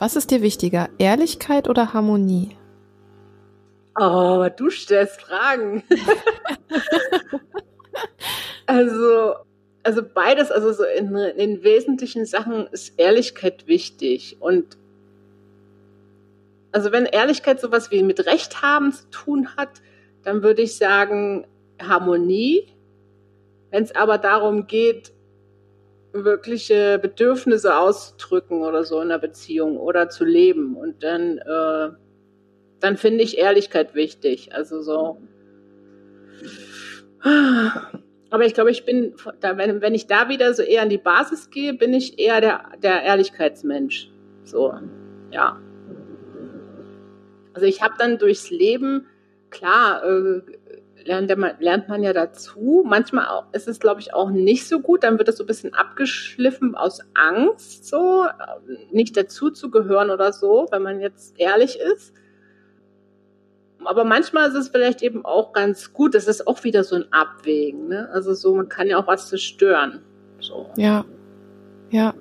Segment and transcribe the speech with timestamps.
[0.00, 2.56] Was ist dir wichtiger, Ehrlichkeit oder Harmonie?
[4.00, 5.82] Oh, du stellst Fragen.
[8.66, 9.34] also,
[9.82, 14.38] also beides, also so in, in wesentlichen Sachen ist Ehrlichkeit wichtig.
[14.40, 14.78] Und
[16.72, 19.82] also wenn Ehrlichkeit sowas wie mit Recht haben zu tun hat,
[20.24, 21.46] dann würde ich sagen
[21.78, 22.68] Harmonie.
[23.70, 25.12] Wenn es aber darum geht,
[26.12, 30.76] wirkliche Bedürfnisse auszudrücken oder so in einer Beziehung oder zu leben.
[30.76, 31.90] Und dann, äh,
[32.80, 34.54] dann finde ich Ehrlichkeit wichtig.
[34.54, 35.20] Also so.
[38.30, 41.50] Aber ich glaube, ich bin, wenn, wenn ich da wieder so eher an die Basis
[41.50, 44.10] gehe, bin ich eher der, der Ehrlichkeitsmensch.
[44.44, 44.72] So,
[45.30, 45.60] ja.
[47.52, 49.06] Also ich habe dann durchs Leben,
[49.50, 50.42] klar, äh,
[51.04, 52.84] lernt, man, lernt man ja dazu.
[52.86, 55.04] Manchmal auch, ist es, glaube ich, auch nicht so gut.
[55.04, 58.24] Dann wird es so ein bisschen abgeschliffen aus Angst, so
[58.92, 62.14] nicht dazu zu gehören oder so, wenn man jetzt ehrlich ist.
[63.84, 66.14] Aber manchmal ist es vielleicht eben auch ganz gut.
[66.14, 67.88] Das ist auch wieder so ein Abwägen.
[67.88, 68.08] Ne?
[68.12, 70.00] Also so, man kann ja auch was zerstören.
[70.40, 70.66] So.
[70.76, 71.04] Ja,
[71.90, 72.14] ja.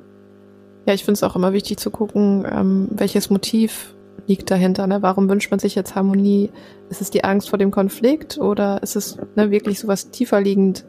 [0.86, 3.94] Ja, ich finde es auch immer wichtig zu gucken, ähm, welches Motiv
[4.30, 4.88] liegt dahinter?
[4.88, 5.02] Ne?
[5.02, 6.52] Warum wünscht man sich jetzt Harmonie?
[6.90, 10.86] Ist es die Angst vor dem Konflikt oder ist es ne, wirklich sowas tiefer liegend,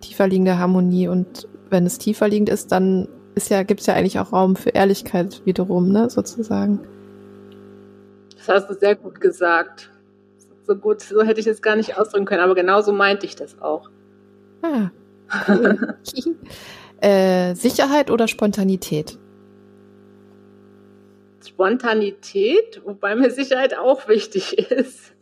[0.00, 1.06] tiefer liegende Harmonie?
[1.06, 4.56] Und wenn es tiefer liegend ist, dann ist ja, gibt es ja eigentlich auch Raum
[4.56, 6.80] für Ehrlichkeit wiederum, ne, sozusagen.
[8.36, 9.90] Das hast du sehr gut gesagt.
[10.66, 13.36] So gut, so hätte ich es gar nicht ausdrücken können, aber genau so meinte ich
[13.36, 13.90] das auch.
[14.62, 14.90] Ah.
[15.46, 15.96] Cool.
[17.00, 19.18] äh, Sicherheit oder Spontanität?
[21.48, 25.12] Spontanität, wobei mir Sicherheit auch wichtig ist.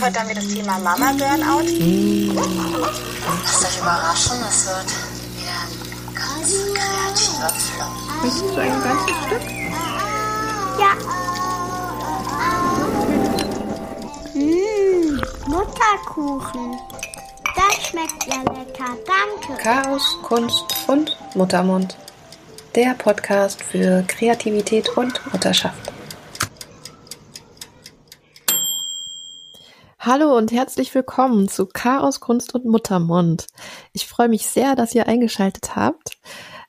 [0.00, 1.66] Heute haben wir das Thema Mama Burnout.
[3.42, 4.90] Lasst euch überraschen, es wird
[5.36, 7.92] wieder ein ganz kreativer Flow.
[8.22, 9.44] Möchtest du ein ganzes Stück?
[10.78, 10.92] Ja.
[14.36, 16.78] Mmh, Mutterkuchen.
[17.56, 19.62] Das schmeckt ja lecker, danke.
[19.62, 21.96] Chaos, Kunst und Muttermund.
[22.74, 25.90] Der Podcast für Kreativität und Mutterschaft.
[29.98, 33.46] Hallo und herzlich willkommen zu Chaos, Kunst und Muttermund.
[33.94, 36.18] Ich freue mich sehr, dass ihr eingeschaltet habt.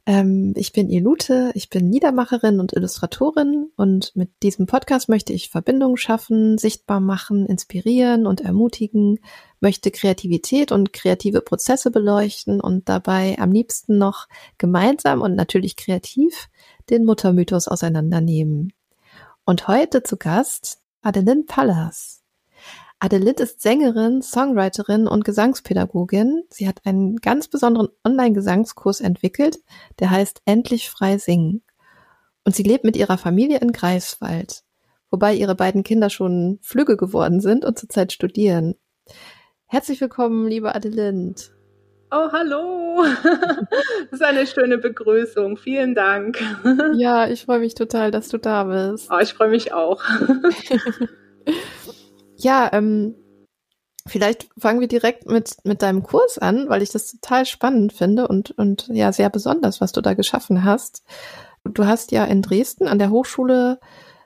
[0.07, 5.49] Ähm, ich bin Elute, ich bin Niedermacherin und Illustratorin und mit diesem Podcast möchte ich
[5.49, 9.19] Verbindungen schaffen, sichtbar machen, inspirieren und ermutigen,
[9.59, 16.47] möchte Kreativität und kreative Prozesse beleuchten und dabei am liebsten noch gemeinsam und natürlich kreativ
[16.89, 18.71] den Muttermythos auseinandernehmen.
[19.43, 22.16] Und heute zu Gast Adeline Pallas.
[22.99, 26.43] Adeline ist Sängerin, Songwriterin und Gesangspädagogin.
[26.49, 29.59] Sie hat einen ganz besonderen Online-Gesangskurs entwickelt,
[29.99, 31.61] der heißt Endlich frei singen.
[32.43, 34.63] Und sie lebt mit ihrer Familie in Greifswald,
[35.11, 38.73] wobei ihre beiden Kinder schon Flügge geworden sind und zurzeit studieren.
[39.67, 41.51] Herzlich willkommen, liebe Adelind.
[42.09, 43.05] Oh, hallo.
[44.09, 45.57] Das ist eine schöne Begrüßung.
[45.57, 46.39] Vielen Dank.
[46.95, 49.09] Ja, ich freue mich total, dass du da bist.
[49.11, 50.01] Oh, ich freue mich auch.
[52.37, 53.15] Ja, ähm,
[54.05, 58.27] vielleicht fangen wir direkt mit, mit deinem Kurs an, weil ich das total spannend finde
[58.27, 61.03] und, und ja, sehr besonders, was du da geschaffen hast.
[61.63, 63.79] Du hast ja in Dresden an der Hochschule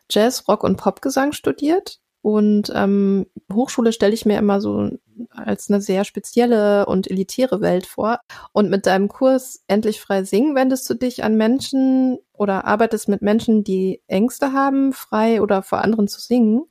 [0.09, 1.99] Jazz, Rock und Popgesang studiert.
[2.23, 4.91] Und ähm, Hochschule stelle ich mir immer so
[5.29, 8.19] als eine sehr spezielle und elitäre Welt vor.
[8.51, 13.23] Und mit deinem Kurs Endlich frei singen wendest du dich an Menschen oder arbeitest mit
[13.23, 16.66] Menschen, die Ängste haben, frei oder vor anderen zu singen.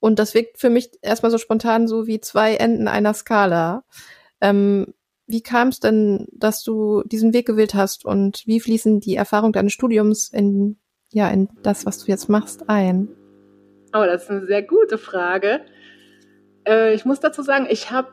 [0.00, 3.84] Und das wirkt für mich erstmal so spontan so wie zwei Enden einer Skala.
[4.40, 4.94] Ähm,
[5.26, 9.52] wie kam es denn, dass du diesen Weg gewählt hast und wie fließen die Erfahrungen
[9.52, 10.78] deines Studiums in,
[11.12, 13.08] ja, in das, was du jetzt machst, ein?
[13.94, 15.60] Oh, das ist eine sehr gute Frage.
[16.66, 18.08] Äh, ich muss dazu sagen, ich habe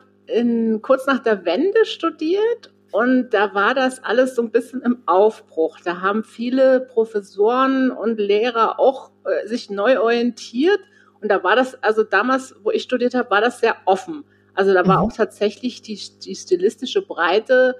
[0.82, 5.78] kurz nach der Wende studiert und da war das alles so ein bisschen im Aufbruch.
[5.82, 10.80] Da haben viele Professoren und Lehrer auch äh, sich neu orientiert
[11.20, 14.24] und da war das, also damals, wo ich studiert habe, war das sehr offen.
[14.54, 15.04] Also da war mhm.
[15.04, 17.76] auch tatsächlich die, die stilistische Breite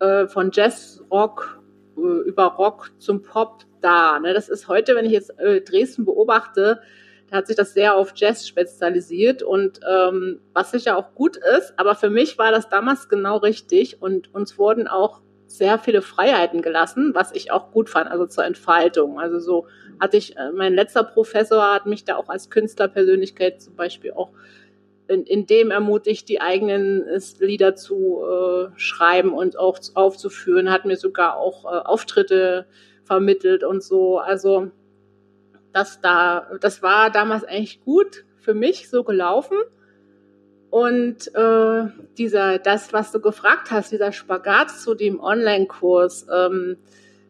[0.00, 1.60] äh, von Jazz, Rock,
[1.96, 4.18] äh, über Rock zum Pop da.
[4.18, 4.34] Ne?
[4.34, 6.80] Das ist heute, wenn ich jetzt äh, Dresden beobachte,
[7.30, 11.74] da hat sich das sehr auf Jazz spezialisiert und ähm, was sicher auch gut ist,
[11.76, 16.62] aber für mich war das damals genau richtig und uns wurden auch sehr viele Freiheiten
[16.62, 19.18] gelassen, was ich auch gut fand, also zur Entfaltung.
[19.18, 19.66] Also so
[20.00, 24.30] hatte ich, äh, mein letzter Professor hat mich da auch als Künstlerpersönlichkeit zum Beispiel auch
[25.08, 27.04] in, in dem ermutigt, die eigenen
[27.40, 32.66] Lieder zu äh, schreiben und auch aufzuführen, hat mir sogar auch äh, Auftritte
[33.04, 34.18] vermittelt und so.
[34.18, 34.70] Also
[35.72, 39.56] das da, das war damals eigentlich gut für mich so gelaufen.
[40.70, 41.86] Und äh,
[42.18, 46.76] dieser, das, was du gefragt hast, dieser Spagat zu dem Online-Kurs, ähm,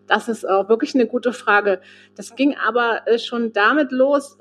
[0.08, 1.80] das ist auch wirklich eine gute Frage.
[2.16, 4.38] Das ging aber äh, schon damit los,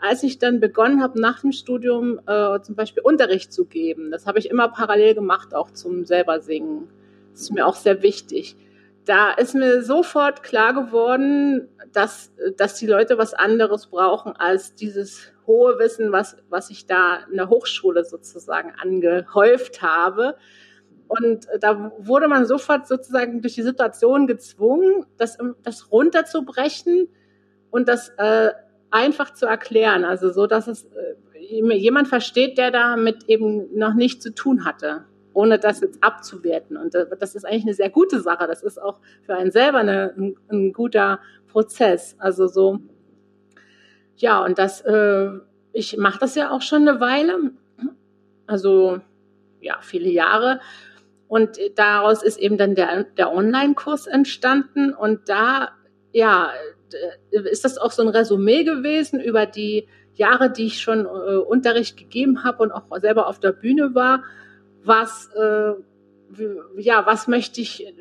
[0.00, 4.10] als ich dann begonnen habe, nach dem Studium äh, zum Beispiel Unterricht zu geben.
[4.10, 6.88] Das habe ich immer parallel gemacht, auch zum selber singen.
[7.32, 8.56] Das ist mir auch sehr wichtig.
[9.04, 15.32] Da ist mir sofort klar geworden, dass, dass die Leute was anderes brauchen als dieses
[15.46, 20.36] hohe Wissen, was, was ich da in der Hochschule sozusagen angehäuft habe.
[21.08, 27.08] Und da wurde man sofort sozusagen durch die Situation gezwungen, das, das runterzubrechen
[27.70, 28.50] und das äh,
[28.90, 30.04] einfach zu erklären.
[30.04, 35.04] Also so, dass es äh, jemand versteht, der damit eben noch nichts zu tun hatte,
[35.32, 36.76] ohne das jetzt abzuwerten.
[36.76, 38.46] Und äh, das ist eigentlich eine sehr gute Sache.
[38.46, 42.16] Das ist auch für einen selber eine, ein, ein guter Prozess.
[42.18, 42.80] Also so,
[44.16, 45.30] ja, und das, äh,
[45.72, 47.52] ich mache das ja auch schon eine Weile.
[48.46, 49.00] Also
[49.60, 50.60] ja, viele Jahre.
[51.28, 54.92] Und daraus ist eben dann der, der Online-Kurs entstanden.
[54.94, 55.70] Und da,
[56.12, 56.50] ja,
[57.30, 61.96] ist das auch so ein Resümee gewesen über die Jahre, die ich schon äh, Unterricht
[61.96, 64.24] gegeben habe und auch selber auf der Bühne war.
[64.82, 65.74] Was, äh,
[66.76, 67.94] ja, was möchte ich,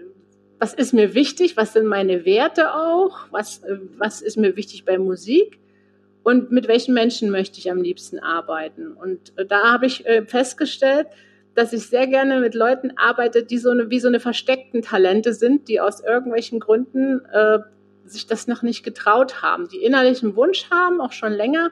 [0.57, 1.57] was ist mir wichtig?
[1.57, 3.27] Was sind meine Werte auch?
[3.31, 5.59] Was, äh, was ist mir wichtig bei Musik?
[6.23, 8.93] Und mit welchen Menschen möchte ich am liebsten arbeiten?
[8.93, 11.07] Und äh, da habe ich äh, festgestellt,
[11.57, 15.33] dass ich sehr gerne mit Leuten arbeite, die so eine, wie so eine versteckten Talente
[15.33, 17.57] sind, die aus irgendwelchen Gründen äh,
[18.05, 21.71] sich das noch nicht getraut haben, die innerlichen Wunsch haben, auch schon länger,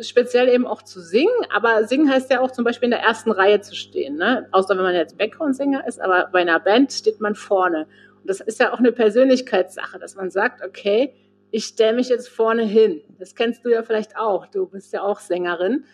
[0.00, 1.34] speziell eben auch zu singen.
[1.52, 4.46] Aber singen heißt ja auch zum Beispiel in der ersten Reihe zu stehen, ne?
[4.52, 7.88] außer wenn man jetzt Background-Sänger ist, aber bei einer Band steht man vorne.
[8.20, 11.12] Und das ist ja auch eine Persönlichkeitssache, dass man sagt, okay,
[11.50, 13.02] ich stelle mich jetzt vorne hin.
[13.18, 14.46] Das kennst du ja vielleicht auch.
[14.46, 15.86] Du bist ja auch Sängerin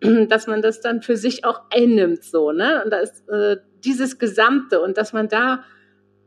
[0.28, 2.82] dass man das dann für sich auch einnimmt, so, ne?
[2.84, 5.64] Und da ist äh, dieses Gesamte und dass man da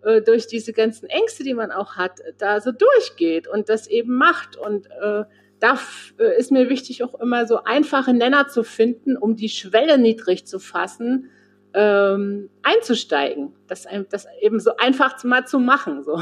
[0.03, 4.15] äh, durch diese ganzen Ängste, die man auch hat, da so durchgeht und das eben
[4.15, 4.57] macht.
[4.57, 5.23] Und äh,
[5.59, 5.79] da
[6.19, 10.45] äh, ist mir wichtig, auch immer so einfache Nenner zu finden, um die Schwelle niedrig
[10.45, 11.29] zu fassen,
[11.73, 13.53] ähm, einzusteigen.
[13.67, 16.03] Das, das eben so einfach mal zu machen.
[16.03, 16.17] So.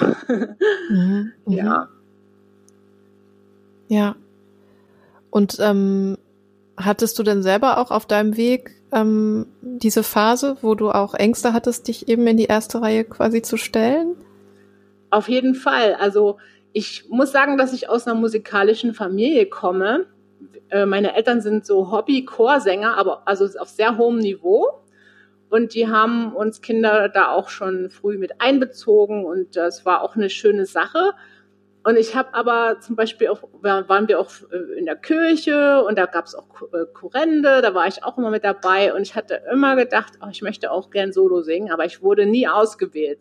[0.89, 1.53] Mhm, mhm.
[1.53, 1.89] ja.
[3.87, 4.15] Ja.
[5.29, 6.17] Und ähm,
[6.83, 11.53] Hattest du denn selber auch auf deinem Weg ähm, diese Phase, wo du auch Ängste
[11.53, 14.15] hattest, dich eben in die erste Reihe quasi zu stellen?
[15.09, 15.95] Auf jeden Fall.
[15.95, 16.37] Also
[16.73, 20.05] ich muss sagen, dass ich aus einer musikalischen Familie komme.
[20.69, 24.81] Äh, meine Eltern sind so Hobby-Chorsänger, aber also auf sehr hohem Niveau.
[25.49, 30.15] Und die haben uns Kinder da auch schon früh mit einbezogen und das war auch
[30.15, 31.11] eine schöne Sache.
[31.83, 35.97] Und ich habe aber zum Beispiel auch, waren wir auch äh, in der Kirche und
[35.97, 39.15] da gab es auch äh, Kurrende, da war ich auch immer mit dabei und ich
[39.15, 43.19] hatte immer gedacht, oh, ich möchte auch gern Solo singen, aber ich wurde nie ausgewählt.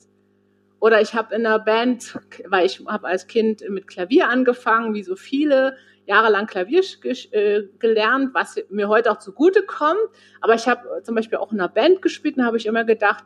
[0.79, 5.05] Oder ich habe in der Band, weil ich habe als Kind mit Klavier angefangen, wie
[5.05, 5.77] so viele,
[6.07, 6.83] jahrelang Klavier
[7.31, 10.01] äh, gelernt, was mir heute auch zugute kommt.
[10.41, 13.25] Aber ich habe zum Beispiel auch in einer Band gespielt und habe ich immer gedacht,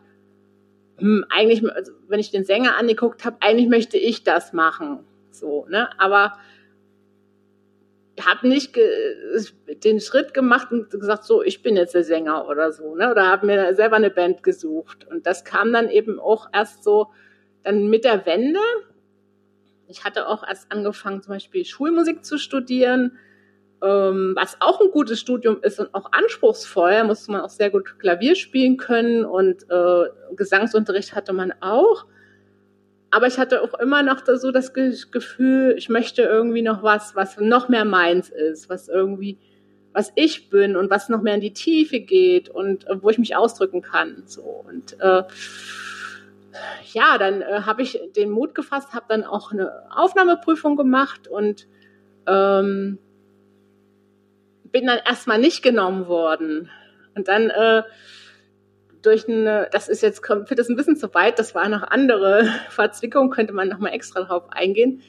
[0.98, 5.66] hm, eigentlich, also wenn ich den Sänger angeguckt habe, eigentlich möchte ich das machen so,
[5.68, 5.88] ne?
[5.98, 6.34] Aber
[8.20, 8.78] habe nicht
[9.84, 13.10] den Schritt gemacht und gesagt, so, ich bin jetzt der Sänger oder so, ne?
[13.10, 15.06] Oder habe mir selber eine Band gesucht.
[15.10, 17.08] Und das kam dann eben auch erst so
[17.64, 18.60] dann mit der Wende.
[19.88, 23.18] Ich hatte auch erst angefangen, zum Beispiel Schulmusik zu studieren,
[23.82, 26.92] ähm, was auch ein gutes Studium ist und auch anspruchsvoll.
[26.92, 30.04] Da musste man auch sehr gut Klavier spielen können und äh,
[30.36, 32.06] Gesangsunterricht hatte man auch.
[33.14, 37.38] Aber ich hatte auch immer noch so das Gefühl, ich möchte irgendwie noch was, was
[37.38, 39.38] noch mehr meins ist, was irgendwie,
[39.92, 43.18] was ich bin und was noch mehr in die Tiefe geht und äh, wo ich
[43.18, 44.24] mich ausdrücken kann.
[44.26, 45.22] So und äh,
[46.92, 51.68] ja, dann äh, habe ich den Mut gefasst, habe dann auch eine Aufnahmeprüfung gemacht und
[52.26, 52.98] ähm,
[54.72, 56.68] bin dann erstmal nicht genommen worden.
[57.14, 57.84] Und dann äh,
[59.04, 61.82] durch eine, das ist jetzt, kommt, führt das ein bisschen zu weit, das war noch
[61.82, 65.02] andere Verzwickung, könnte man nochmal extra drauf eingehen,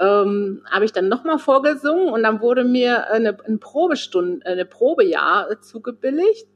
[0.00, 5.60] ähm, habe ich dann nochmal vorgesungen und dann wurde mir eine, eine Probestunde, eine Probejahr
[5.60, 6.46] zugebilligt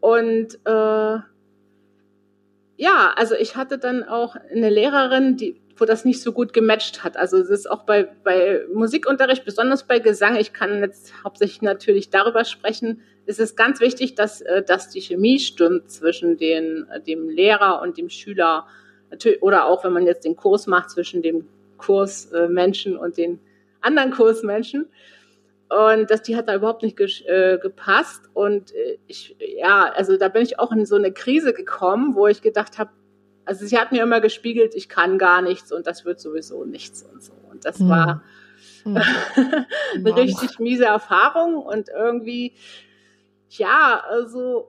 [0.00, 1.18] und äh,
[2.80, 7.04] ja, also ich hatte dann auch eine Lehrerin, die wo das nicht so gut gematcht
[7.04, 7.16] hat.
[7.16, 12.10] Also es ist auch bei, bei Musikunterricht, besonders bei Gesang, ich kann jetzt hauptsächlich natürlich
[12.10, 17.00] darüber sprechen, es ist ganz wichtig, dass, äh, dass die Chemie stimmt zwischen den, äh,
[17.00, 18.66] dem Lehrer und dem Schüler.
[19.40, 23.38] Oder auch, wenn man jetzt den Kurs macht, zwischen dem Kursmenschen und den
[23.80, 24.86] anderen Kursmenschen.
[25.68, 28.22] Und das, die hat da überhaupt nicht äh, gepasst.
[28.32, 28.72] Und
[29.06, 32.78] ich, ja, also da bin ich auch in so eine Krise gekommen, wo ich gedacht
[32.78, 32.90] habe,
[33.48, 37.02] also sie hat mir immer gespiegelt, ich kann gar nichts und das wird sowieso nichts
[37.02, 37.32] und so.
[37.50, 37.88] Und das mhm.
[37.88, 38.22] war
[38.84, 38.98] mhm.
[39.94, 42.52] eine richtig miese Erfahrung und irgendwie,
[43.48, 44.68] ja, also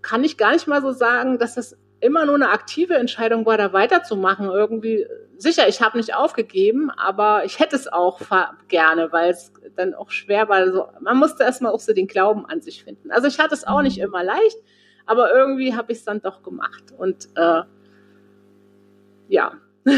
[0.00, 3.58] kann ich gar nicht mal so sagen, dass das immer nur eine aktive Entscheidung war,
[3.58, 4.46] da weiterzumachen.
[4.46, 5.04] Irgendwie,
[5.36, 8.20] sicher, ich habe nicht aufgegeben, aber ich hätte es auch
[8.68, 10.58] gerne, weil es dann auch schwer war.
[10.58, 13.10] Also, man musste erstmal auch so den Glauben an sich finden.
[13.10, 14.04] Also ich hatte es auch nicht mhm.
[14.04, 14.58] immer leicht,
[15.06, 16.92] aber irgendwie habe ich es dann doch gemacht.
[16.96, 17.62] Und äh,
[19.28, 19.52] ja.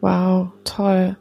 [0.00, 1.16] wow, toll.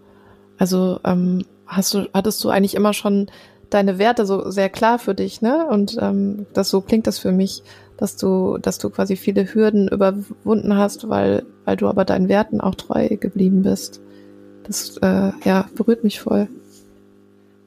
[0.57, 3.29] Also ähm, hast du, hattest du eigentlich immer schon
[3.69, 5.67] deine Werte so sehr klar für dich, ne?
[5.67, 7.63] Und ähm, das so klingt das für mich,
[7.97, 12.61] dass du, dass du quasi viele Hürden überwunden hast, weil, weil du aber deinen Werten
[12.61, 14.01] auch treu geblieben bist.
[14.63, 16.47] Das äh, ja berührt mich voll.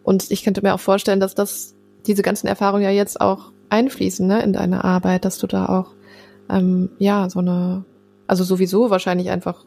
[0.02, 1.74] Und ich könnte mir auch vorstellen, dass das
[2.06, 5.94] diese ganzen Erfahrungen ja jetzt auch einfließen ne, in deine Arbeit, dass du da auch
[6.48, 7.84] ähm, ja so eine,
[8.26, 9.64] also sowieso wahrscheinlich einfach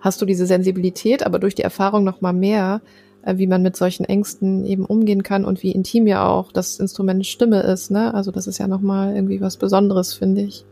[0.00, 2.82] hast du diese Sensibilität, aber durch die Erfahrung noch mal mehr,
[3.22, 6.78] äh, wie man mit solchen Ängsten eben umgehen kann und wie intim ja auch das
[6.78, 7.90] Instrument Stimme ist.
[7.90, 8.12] Ne?
[8.12, 10.64] Also das ist ja noch mal irgendwie was Besonderes, finde ich.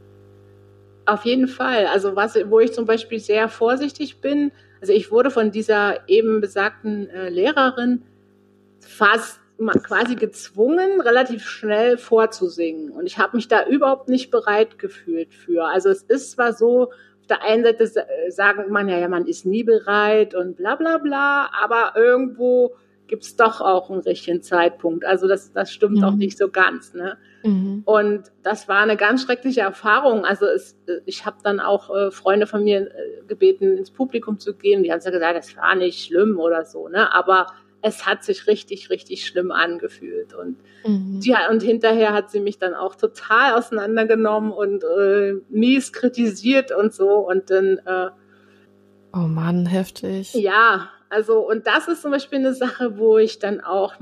[1.07, 1.87] Auf jeden Fall.
[1.87, 4.53] Also was, wo ich zum Beispiel sehr vorsichtig bin.
[4.81, 8.03] Also ich wurde von dieser eben besagten äh, Lehrerin
[8.81, 12.91] fast quasi gezwungen, relativ schnell vorzusingen.
[12.91, 15.65] Und ich habe mich da überhaupt nicht bereit gefühlt für.
[15.65, 17.91] Also es ist zwar so, auf der einen Seite
[18.31, 22.75] sagen man ja, ja, man ist nie bereit und bla bla bla, aber irgendwo
[23.11, 25.05] gibt es doch auch einen richtigen Zeitpunkt.
[25.05, 26.05] Also das, das stimmt mhm.
[26.05, 26.95] auch nicht so ganz.
[26.95, 27.19] Ne?
[27.43, 27.83] Mhm.
[27.85, 30.25] Und das war eine ganz schreckliche Erfahrung.
[30.25, 34.55] Also es, ich habe dann auch äh, Freunde von mir äh, gebeten, ins Publikum zu
[34.55, 34.85] gehen.
[34.85, 36.89] Die haben ja gesagt, das war nicht schlimm oder so.
[36.89, 37.13] Ne?
[37.13, 37.47] Aber
[37.83, 40.35] es hat sich richtig, richtig schlimm angefühlt.
[40.35, 41.21] Und, mhm.
[41.21, 46.93] die, und hinterher hat sie mich dann auch total auseinandergenommen und äh, mies kritisiert und
[46.93, 47.09] so.
[47.29, 47.79] Und dann.
[47.85, 48.11] Äh,
[49.15, 50.35] oh Mann, heftig.
[50.35, 53.95] Ja, also, und das ist zum Beispiel eine Sache, wo ich dann auch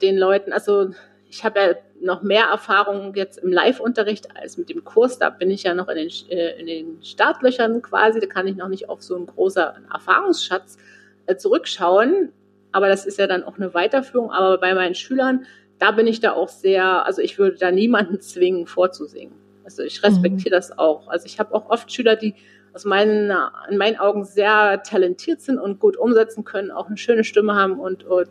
[0.00, 0.90] den Leuten, also
[1.28, 5.18] ich habe ja noch mehr Erfahrung jetzt im Live-Unterricht als mit dem Kurs.
[5.18, 8.20] Da bin ich ja noch in den, äh, in den Startlöchern quasi.
[8.20, 10.78] Da kann ich noch nicht auf so einen großen Erfahrungsschatz
[11.26, 12.32] äh, zurückschauen
[12.72, 14.30] aber das ist ja dann auch eine Weiterführung.
[14.30, 15.46] Aber bei meinen Schülern,
[15.78, 19.34] da bin ich da auch sehr, also ich würde da niemanden zwingen, vorzusingen.
[19.64, 20.58] Also ich respektiere mhm.
[20.58, 21.08] das auch.
[21.08, 22.34] Also ich habe auch oft Schüler, die
[22.74, 23.32] aus meinen,
[23.70, 27.78] in meinen Augen sehr talentiert sind und gut umsetzen können, auch eine schöne Stimme haben
[27.78, 28.28] und, und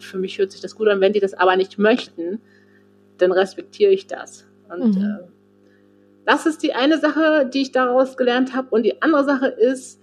[0.00, 1.00] für mich hört sich das gut an.
[1.00, 2.40] Wenn die das aber nicht möchten,
[3.18, 4.44] dann respektiere ich das.
[4.68, 5.04] Und mhm.
[5.04, 5.28] äh,
[6.24, 8.68] das ist die eine Sache, die ich daraus gelernt habe.
[8.70, 10.00] Und die andere Sache ist,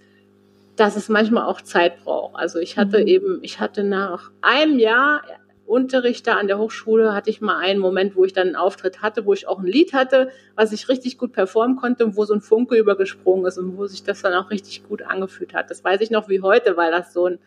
[0.76, 2.36] dass es manchmal auch Zeit braucht.
[2.36, 3.06] Also ich hatte mhm.
[3.06, 5.22] eben, ich hatte nach einem Jahr
[5.66, 9.00] Unterricht da an der Hochschule, hatte ich mal einen Moment, wo ich dann einen Auftritt
[9.00, 12.24] hatte, wo ich auch ein Lied hatte, was ich richtig gut performen konnte und wo
[12.24, 15.70] so ein Funke übergesprungen ist und wo sich das dann auch richtig gut angefühlt hat.
[15.70, 17.38] Das weiß ich noch wie heute, weil das so ein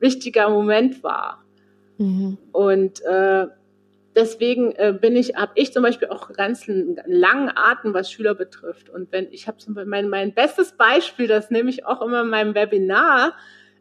[0.00, 1.44] wichtiger Moment war.
[1.96, 2.36] Mhm.
[2.52, 3.46] Und äh,
[4.16, 8.88] deswegen äh, bin ich, habe ich zum Beispiel auch ganz langen Atem, was Schüler betrifft.
[8.88, 12.22] Und wenn ich habe zum Beispiel mein, mein bestes Beispiel, das nehme ich auch immer
[12.22, 13.34] in meinem Webinar,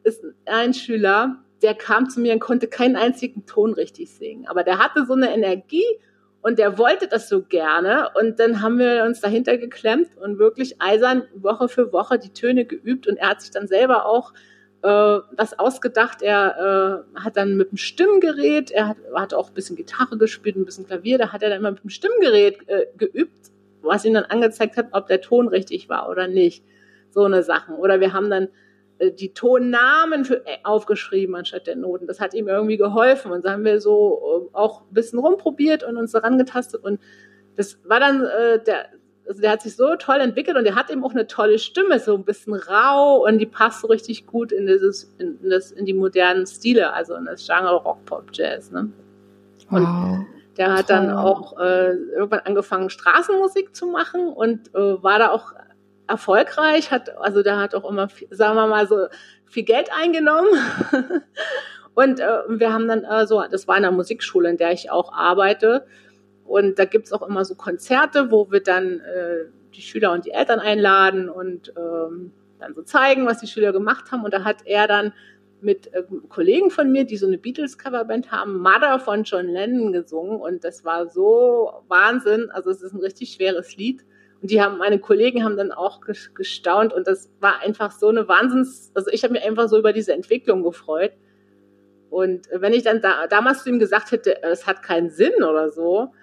[0.03, 4.45] ist ein Schüler, der kam zu mir und konnte keinen einzigen Ton richtig singen.
[4.47, 5.85] Aber der hatte so eine Energie
[6.41, 8.09] und der wollte das so gerne.
[8.19, 12.65] Und dann haben wir uns dahinter geklemmt und wirklich eisern Woche für Woche die Töne
[12.65, 13.07] geübt.
[13.07, 14.33] Und er hat sich dann selber auch
[14.85, 16.21] äh, das ausgedacht.
[16.21, 20.55] Er äh, hat dann mit dem Stimmgerät, er hat, hat auch ein bisschen Gitarre gespielt,
[20.55, 23.51] ein bisschen Klavier, da hat er dann immer mit dem Stimmgerät äh, geübt,
[23.81, 26.63] was ihm dann angezeigt hat, ob der Ton richtig war oder nicht.
[27.09, 27.75] So eine Sachen.
[27.75, 28.49] Oder wir haben dann
[28.99, 32.05] äh, die Tonnamen für, äh, aufgeschrieben anstatt der Noten.
[32.05, 33.31] Das hat ihm irgendwie geholfen.
[33.31, 36.83] Und so haben wir so äh, auch ein bisschen rumprobiert und uns daran getastet.
[36.83, 36.99] Und
[37.55, 38.89] das war dann äh, der,
[39.27, 41.99] also der hat sich so toll entwickelt und der hat eben auch eine tolle Stimme,
[41.99, 45.71] so ein bisschen rau und die passt so richtig gut in dieses, in, in das,
[45.71, 48.89] in die modernen Stile, also in das Genre Rock, Pop, Jazz, ne?
[49.71, 50.25] Und wow.
[50.57, 50.95] der hat toll.
[50.95, 55.53] dann auch äh, irgendwann angefangen, Straßenmusik zu machen und äh, war da auch
[56.07, 59.07] erfolgreich, hat, also der hat auch immer, sagen wir mal so,
[59.45, 60.49] viel Geld eingenommen.
[61.95, 64.91] und äh, wir haben dann äh, so, das war in der Musikschule, in der ich
[64.91, 65.85] auch arbeite,
[66.45, 70.31] und da gibt's auch immer so Konzerte, wo wir dann äh, die Schüler und die
[70.31, 74.23] Eltern einladen und ähm, dann so zeigen, was die Schüler gemacht haben.
[74.23, 75.13] Und da hat er dann
[75.61, 80.39] mit äh, Kollegen von mir, die so eine Beatles-Coverband haben, Mother von John Lennon gesungen.
[80.39, 82.49] Und das war so Wahnsinn.
[82.51, 84.05] Also es ist ein richtig schweres Lied.
[84.41, 86.01] Und die haben, meine Kollegen haben dann auch
[86.35, 86.93] gestaunt.
[86.93, 90.13] Und das war einfach so eine Wahnsinns, also ich habe mich einfach so über diese
[90.13, 91.13] Entwicklung gefreut.
[92.11, 95.69] Und wenn ich dann da, damals zu ihm gesagt hätte, es hat keinen Sinn oder
[95.69, 96.13] so,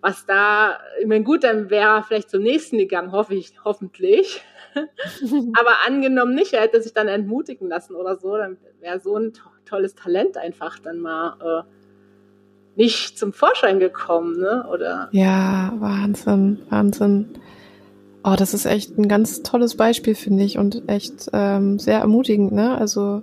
[0.00, 4.42] was da, ich meine, gut, dann wäre er vielleicht zum nächsten gegangen, hoffe ich, hoffentlich.
[4.74, 9.32] Aber angenommen nicht, er hätte sich dann entmutigen lassen oder so, dann wäre so ein
[9.32, 11.70] to tolles Talent einfach dann mal äh,
[12.76, 14.66] nicht zum Vorschein gekommen, ne?
[14.72, 15.08] Oder?
[15.12, 17.28] Ja, Wahnsinn, Wahnsinn.
[18.24, 22.52] Oh, das ist echt ein ganz tolles Beispiel, finde ich, und echt ähm, sehr ermutigend,
[22.52, 22.76] ne?
[22.76, 23.22] Also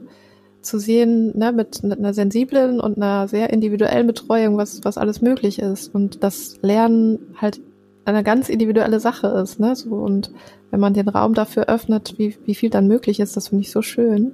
[0.67, 5.59] zu sehen, ne, mit einer sensiblen und einer sehr individuellen Betreuung, was, was alles möglich
[5.59, 5.93] ist.
[5.93, 7.59] Und das Lernen halt
[8.05, 9.75] eine ganz individuelle Sache ist, ne?
[9.75, 10.31] So, und
[10.71, 13.71] wenn man den Raum dafür öffnet, wie, wie viel dann möglich ist, das finde ich
[13.71, 14.31] so schön.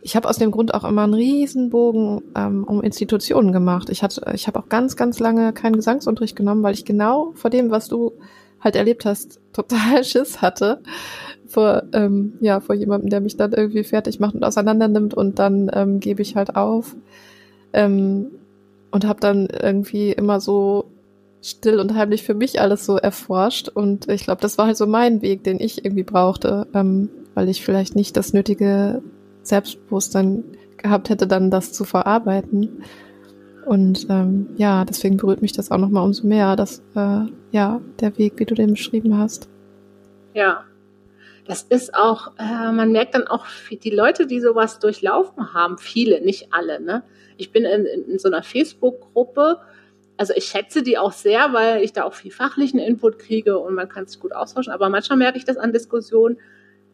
[0.00, 3.88] Ich habe aus dem Grund auch immer einen Riesenbogen ähm, um Institutionen gemacht.
[3.88, 7.50] Ich hatte, ich habe auch ganz, ganz lange keinen Gesangsunterricht genommen, weil ich genau vor
[7.50, 8.12] dem, was du
[8.60, 10.80] halt erlebt hast, total Schiss hatte
[11.54, 15.38] vor, ähm, ja, vor jemandem, der mich dann irgendwie fertig macht und auseinander nimmt und
[15.38, 16.96] dann ähm, gebe ich halt auf.
[17.72, 18.26] Ähm,
[18.90, 20.84] und habe dann irgendwie immer so
[21.42, 23.68] still und heimlich für mich alles so erforscht.
[23.68, 27.48] Und ich glaube, das war halt so mein Weg, den ich irgendwie brauchte, ähm, weil
[27.48, 29.02] ich vielleicht nicht das nötige
[29.42, 30.44] Selbstbewusstsein
[30.76, 32.84] gehabt hätte, dann das zu verarbeiten.
[33.66, 38.18] Und ähm, ja, deswegen berührt mich das auch nochmal umso mehr, dass äh, ja der
[38.18, 39.48] Weg, wie du den beschrieben hast.
[40.34, 40.64] Ja,
[41.46, 46.20] das ist auch, äh, man merkt dann auch, die Leute, die sowas durchlaufen haben, viele,
[46.20, 46.80] nicht alle.
[46.80, 47.02] Ne?
[47.36, 49.58] Ich bin in, in, so einer Facebook-Gruppe,
[50.16, 53.74] also ich schätze die auch sehr, weil ich da auch viel fachlichen Input kriege und
[53.74, 54.72] man kann sich gut austauschen.
[54.72, 56.38] Aber manchmal merke ich das an Diskussionen,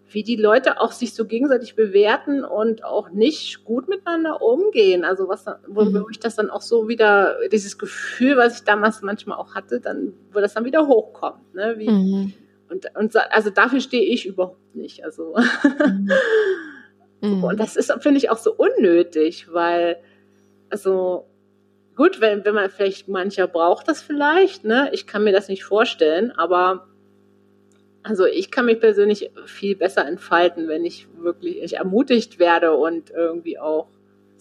[0.08, 5.04] wie die Leute auch sich so gegenseitig bewerten und auch nicht gut miteinander umgehen.
[5.04, 6.06] Also was, wo, mhm.
[6.10, 10.12] ich das dann auch so wieder, dieses Gefühl, was ich damals manchmal auch hatte, dann,
[10.32, 11.74] wo das dann wieder hochkommt, ne?
[11.78, 12.32] Wie, mhm.
[12.70, 15.04] Und, und also dafür stehe ich überhaupt nicht.
[15.04, 15.34] Also
[17.20, 17.44] mhm.
[17.44, 19.96] und das ist, finde ich, auch so unnötig, weil,
[20.70, 21.26] also
[21.96, 24.88] gut, wenn, wenn man vielleicht mancher braucht das vielleicht, ne?
[24.92, 26.86] Ich kann mir das nicht vorstellen, aber
[28.02, 33.10] also ich kann mich persönlich viel besser entfalten, wenn ich wirklich ich ermutigt werde und
[33.10, 33.88] irgendwie auch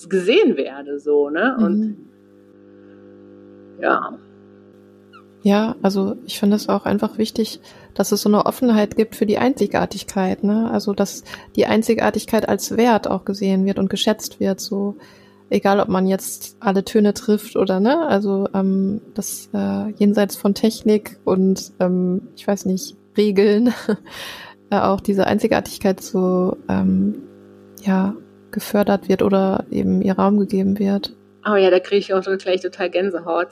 [0.08, 1.58] gesehen werde, so, ne?
[1.60, 2.10] Und mhm.
[3.82, 4.20] ja.
[5.42, 7.62] Ja, also ich finde es auch einfach wichtig,
[7.94, 10.70] dass es so eine Offenheit gibt für die Einzigartigkeit, ne?
[10.72, 11.24] Also dass
[11.56, 14.98] die Einzigartigkeit als Wert auch gesehen wird und geschätzt wird, so
[15.50, 20.54] egal ob man jetzt alle Töne trifft oder ne, also ähm, das äh, jenseits von
[20.54, 23.74] Technik und ähm, ich weiß nicht, Regeln,
[24.70, 27.24] äh, auch diese Einzigartigkeit so ähm,
[27.82, 28.16] ja
[28.52, 31.16] gefördert wird oder eben ihr Raum gegeben wird.
[31.50, 33.50] Oh ja, da kriege ich auch gleich total Gänsehaut.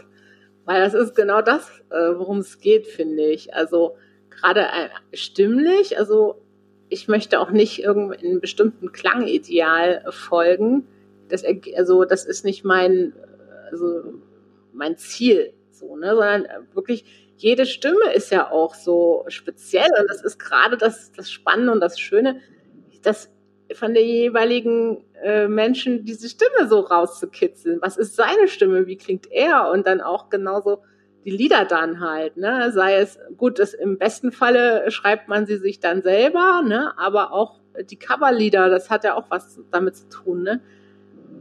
[0.67, 3.53] Weil das ist genau das, äh, worum es geht, finde ich.
[3.53, 3.95] Also
[4.29, 6.41] gerade äh, stimmlich, also
[6.89, 10.85] ich möchte auch nicht irgendeinem bestimmten Klangideal folgen.
[11.29, 11.45] Das,
[11.77, 13.13] also das ist nicht mein,
[13.71, 14.15] also
[14.73, 17.05] mein Ziel, so, ne, sondern wirklich
[17.37, 21.79] jede Stimme ist ja auch so speziell und das ist gerade das, das Spannende und
[21.79, 22.41] das Schöne,
[23.03, 23.31] dass
[23.73, 27.79] von der jeweiligen äh, Menschen diese Stimme so rauszukitzeln.
[27.81, 28.87] Was ist seine Stimme?
[28.87, 29.69] Wie klingt er?
[29.71, 30.83] Und dann auch genauso
[31.25, 32.71] die Lieder dann halt, ne?
[32.71, 36.97] Sei es gut, das im besten Falle schreibt man sie sich dann selber, ne?
[36.97, 40.61] Aber auch die Coverlieder, das hat ja auch was damit zu tun, ne?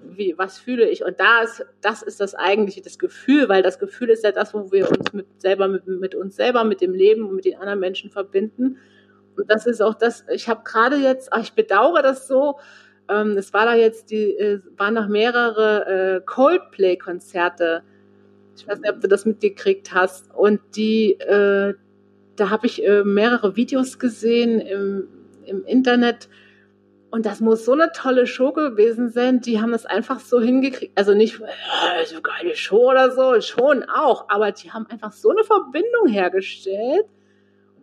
[0.08, 1.04] Wie, was fühle ich?
[1.04, 4.54] Und da ist, das ist das eigentliche, das Gefühl, weil das Gefühl ist ja das,
[4.54, 7.56] wo wir uns mit selber, mit, mit uns selber, mit dem Leben und mit den
[7.56, 8.78] anderen Menschen verbinden.
[9.36, 12.56] Und das ist auch das, ich habe gerade jetzt, ich bedauere das so,
[13.08, 17.82] ähm, es war da jetzt die, äh, waren noch mehrere äh, Coldplay-Konzerte.
[18.56, 20.34] Ich weiß nicht, ob du das mitgekriegt hast.
[20.34, 21.74] Und die, äh,
[22.36, 25.08] da habe ich äh, mehrere Videos gesehen im,
[25.44, 26.28] im Internet.
[27.10, 29.40] Und das muss so eine tolle Show gewesen sein.
[29.40, 30.98] Die haben das einfach so hingekriegt.
[30.98, 34.28] Also nicht äh, so geile Show oder so, schon auch.
[34.28, 37.06] Aber die haben einfach so eine Verbindung hergestellt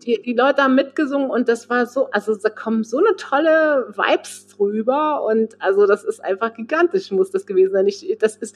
[0.06, 3.94] die, die Leute haben mitgesungen und das war so, also da kommen so eine tolle
[3.96, 7.88] Vibes drüber und also das ist einfach gigantisch, muss das gewesen sein.
[7.88, 8.56] Ich, das ist,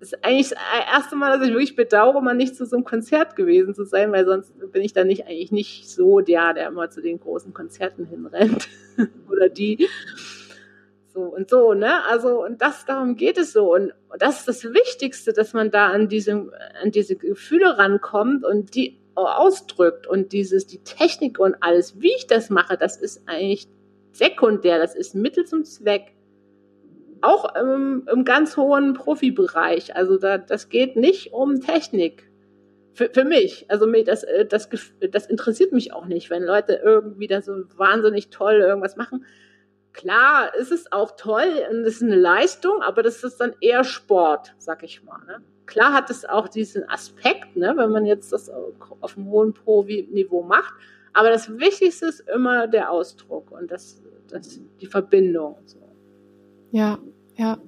[0.00, 0.58] ist eigentlich das
[0.92, 4.12] erste Mal, dass ich wirklich bedauere, mal nicht zu so einem Konzert gewesen zu sein,
[4.12, 7.52] weil sonst bin ich dann nicht eigentlich nicht so der, der immer zu den großen
[7.52, 8.68] Konzerten hinrennt
[9.30, 9.88] oder die.
[11.12, 12.04] So und so, ne?
[12.08, 13.74] Also, und das, darum geht es so.
[13.74, 16.50] Und, das ist das Wichtigste, dass man da an diese,
[16.82, 22.26] an diese Gefühle rankommt und die ausdrückt und dieses, die Technik und alles, wie ich
[22.26, 23.68] das mache, das ist eigentlich
[24.12, 26.14] sekundär, das ist Mittel zum Zweck.
[27.22, 29.94] Auch im, im ganz hohen Profibereich.
[29.94, 32.30] Also da, das geht nicht um Technik.
[32.94, 33.66] Für, für mich.
[33.68, 34.68] Also mir das, äh, das,
[35.10, 39.24] das interessiert mich auch nicht, wenn Leute irgendwie da so wahnsinnig toll irgendwas machen.
[39.92, 43.84] Klar, ist es auch toll und es ist eine Leistung, aber das ist dann eher
[43.84, 45.18] Sport, sag ich mal.
[45.26, 45.42] Ne?
[45.66, 48.50] Klar hat es auch diesen Aspekt, ne, wenn man jetzt das
[49.00, 50.74] auf einem hohen Pro-Niveau macht.
[51.12, 55.56] Aber das Wichtigste ist immer der Ausdruck und das, das die Verbindung.
[55.66, 55.78] So.
[56.70, 56.98] Ja,
[57.36, 57.58] ja.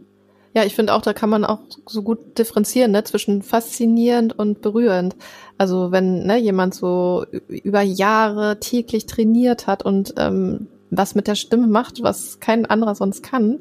[0.54, 4.60] Ja, ich finde auch, da kann man auch so gut differenzieren, ne, zwischen faszinierend und
[4.60, 5.16] berührend.
[5.56, 11.36] Also wenn ne, jemand so über Jahre täglich trainiert hat und ähm, was mit der
[11.36, 13.60] Stimme macht, was kein anderer sonst kann,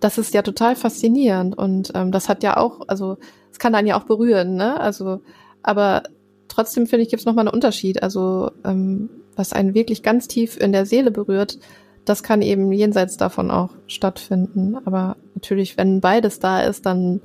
[0.00, 1.56] das ist ja total faszinierend.
[1.56, 3.18] Und ähm, das hat ja auch, also
[3.52, 4.80] es kann einen ja auch berühren, ne?
[4.80, 5.20] Also,
[5.62, 6.02] aber
[6.48, 8.02] trotzdem finde ich, gibt es nochmal einen Unterschied.
[8.02, 11.58] Also, ähm, was einen wirklich ganz tief in der Seele berührt,
[12.04, 14.76] das kann eben jenseits davon auch stattfinden.
[14.84, 17.20] Aber natürlich, wenn beides da ist, dann,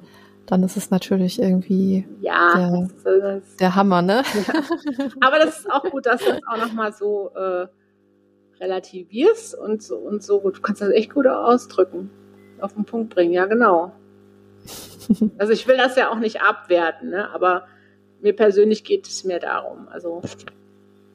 [0.45, 4.23] dann ist es natürlich irgendwie ja, der, das, der Hammer, ne?
[4.47, 4.53] Ja.
[5.21, 7.67] Aber das ist auch gut, dass du es auch nochmal so äh,
[8.59, 10.39] relativierst und so und so.
[10.39, 12.09] Du kannst das echt gut ausdrücken,
[12.61, 13.33] auf den Punkt bringen.
[13.33, 13.91] Ja, genau.
[15.37, 17.29] Also ich will das ja auch nicht abwerten, ne?
[17.29, 17.67] aber
[18.21, 19.87] mir persönlich geht es mir darum.
[19.87, 20.23] Also,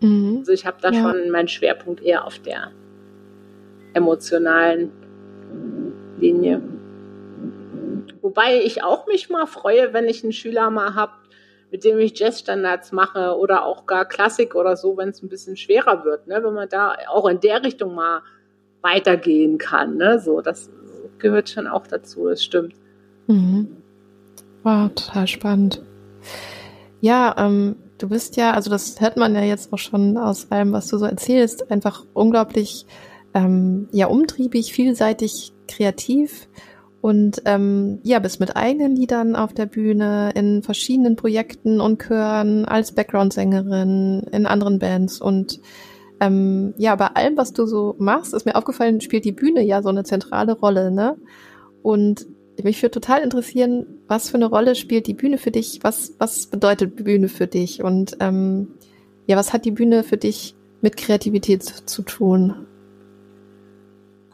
[0.01, 0.37] mhm.
[0.39, 1.03] also ich habe da ja.
[1.03, 2.71] schon meinen Schwerpunkt eher auf der
[3.93, 4.93] emotionalen
[6.21, 6.63] Linie.
[8.23, 11.13] Wobei ich auch mich mal freue, wenn ich einen Schüler mal habe,
[11.71, 15.57] mit dem ich Jazzstandards mache oder auch gar Klassik oder so, wenn es ein bisschen
[15.57, 16.43] schwerer wird, ne?
[16.43, 18.23] wenn man da auch in der Richtung mal
[18.83, 19.97] weitergehen kann.
[19.97, 20.19] Ne?
[20.19, 20.71] So, das
[21.21, 22.75] gehört schon auch dazu, das stimmt.
[23.27, 23.77] Mhm.
[24.63, 25.83] Wow, total spannend.
[27.01, 30.73] Ja, ähm, du bist ja, also das hört man ja jetzt auch schon aus allem,
[30.73, 32.87] was du so erzählst, einfach unglaublich
[33.35, 36.49] ähm, ja umtriebig, vielseitig, kreativ
[37.01, 42.67] und ähm, ja, bist mit eigenen Liedern auf der Bühne, in verschiedenen Projekten und Chören,
[42.67, 45.61] als Background-Sängerin, in anderen Bands und
[46.21, 49.83] ähm, ja, bei allem, was du so machst, ist mir aufgefallen, spielt die Bühne ja
[49.83, 51.17] so eine zentrale Rolle, ne?
[51.83, 52.27] Und
[52.63, 55.81] mich würde total interessieren, was für eine Rolle spielt die Bühne für dich?
[55.83, 57.83] Was, was bedeutet Bühne für dich?
[57.83, 58.75] Und ähm,
[59.27, 62.67] ja, was hat die Bühne für dich mit Kreativität zu tun?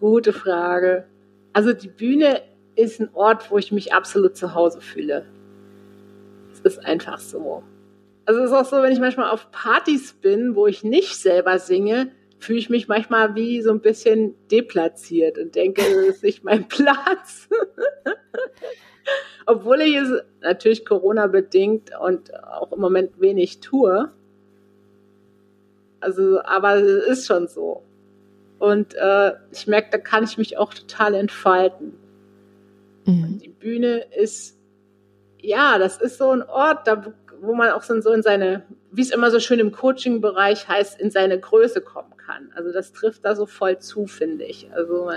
[0.01, 1.07] Gute Frage.
[1.53, 2.43] Also die Bühne
[2.75, 5.25] ist ein Ort, wo ich mich absolut zu Hause fühle.
[6.53, 7.63] Es ist einfach so.
[8.27, 11.59] Also es ist auch so, wenn ich manchmal auf Partys bin, wo ich nicht selber
[11.59, 16.45] singe, fühle ich mich manchmal wie so ein bisschen deplatziert und denke, das ist nicht
[16.45, 17.49] mein Platz.
[19.47, 20.11] Obwohl ich es
[20.43, 24.11] natürlich Corona bedingt und auch im Moment wenig tue.
[26.01, 27.85] Also, aber es ist schon so.
[28.59, 31.93] Und äh, ich merke, da kann ich mich auch total entfalten.
[33.05, 33.39] Mhm.
[33.39, 34.59] Die Bühne ist,
[35.41, 39.11] ja, das ist so ein Ort, da, wo man auch so in seine, wie es
[39.11, 42.51] immer so schön im Coaching-Bereich heißt, in seine Größe kommen kann.
[42.55, 44.69] Also das trifft da so voll zu, finde ich.
[44.73, 45.11] Also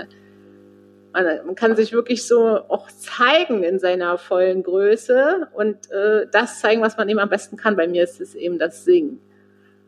[1.12, 6.60] man, man, kann sich wirklich so auch zeigen in seiner vollen Größe und äh, das
[6.60, 7.76] zeigen, was man eben am besten kann.
[7.76, 9.20] Bei mir ist es eben das Singen.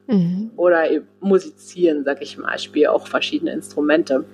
[0.07, 0.51] Mhm.
[0.57, 2.57] Oder eben musizieren, sag ich mal.
[2.57, 4.25] Ich spiele auch verschiedene Instrumente.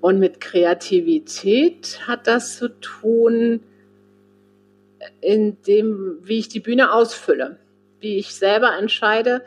[0.00, 3.60] Und mit Kreativität hat das zu tun,
[5.20, 7.58] in dem, wie ich die Bühne ausfülle,
[8.00, 9.42] wie ich selber entscheide,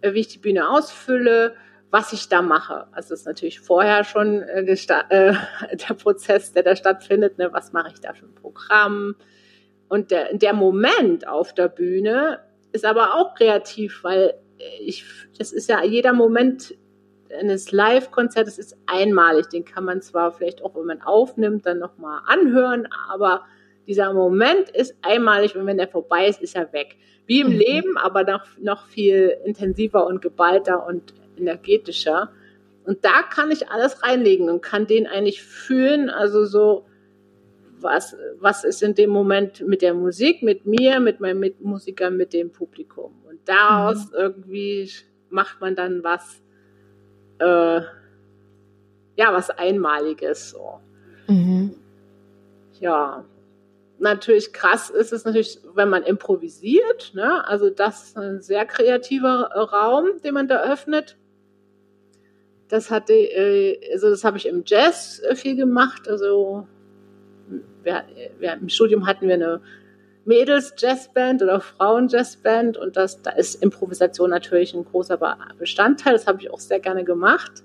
[0.00, 1.54] äh, wie ich die Bühne ausfülle,
[1.90, 2.86] was ich da mache.
[2.92, 4.66] Also das ist natürlich vorher schon äh, äh,
[5.88, 7.38] der Prozess, der da stattfindet.
[7.38, 7.52] Ne?
[7.52, 9.14] Was mache ich da für ein Programm?
[9.88, 12.40] Und der, der Moment auf der Bühne
[12.72, 14.34] ist aber auch kreativ, weil
[14.80, 15.04] ich,
[15.38, 16.74] das ist ja jeder Moment
[17.38, 19.48] eines Live-Konzertes ist einmalig.
[19.50, 23.44] Den kann man zwar vielleicht auch, wenn man aufnimmt, dann nochmal anhören, aber
[23.86, 26.96] dieser Moment ist einmalig und wenn der vorbei ist, ist er weg.
[27.26, 27.58] Wie im mhm.
[27.58, 32.30] Leben, aber noch, noch viel intensiver und geballter und energetischer.
[32.84, 36.84] Und da kann ich alles reinlegen und kann den eigentlich fühlen, also so,
[37.80, 42.32] was, was ist in dem Moment mit der Musik, mit mir, mit meinen Mitmusikern, mit
[42.32, 43.12] dem Publikum.
[43.28, 44.16] Und daraus mhm.
[44.16, 44.90] irgendwie
[45.30, 46.42] macht man dann was,
[47.38, 47.80] äh,
[49.16, 50.80] ja, was Einmaliges, so.
[51.26, 51.74] Mhm.
[52.80, 53.24] Ja,
[54.02, 57.12] natürlich krass ist es natürlich, wenn man improvisiert.
[57.14, 57.46] Ne?
[57.46, 61.16] Also das ist ein sehr kreativer Raum, den man da öffnet.
[62.68, 66.08] Das hatte, äh, also das habe ich im Jazz äh, viel gemacht.
[66.08, 66.66] Also
[67.82, 68.04] wir,
[68.38, 69.60] wir, im Studium hatten wir eine
[70.24, 75.18] Mädels-Jazzband oder Frauen-Jazzband und das, da ist Improvisation natürlich ein großer
[75.58, 76.12] Bestandteil.
[76.12, 77.62] Das habe ich auch sehr gerne gemacht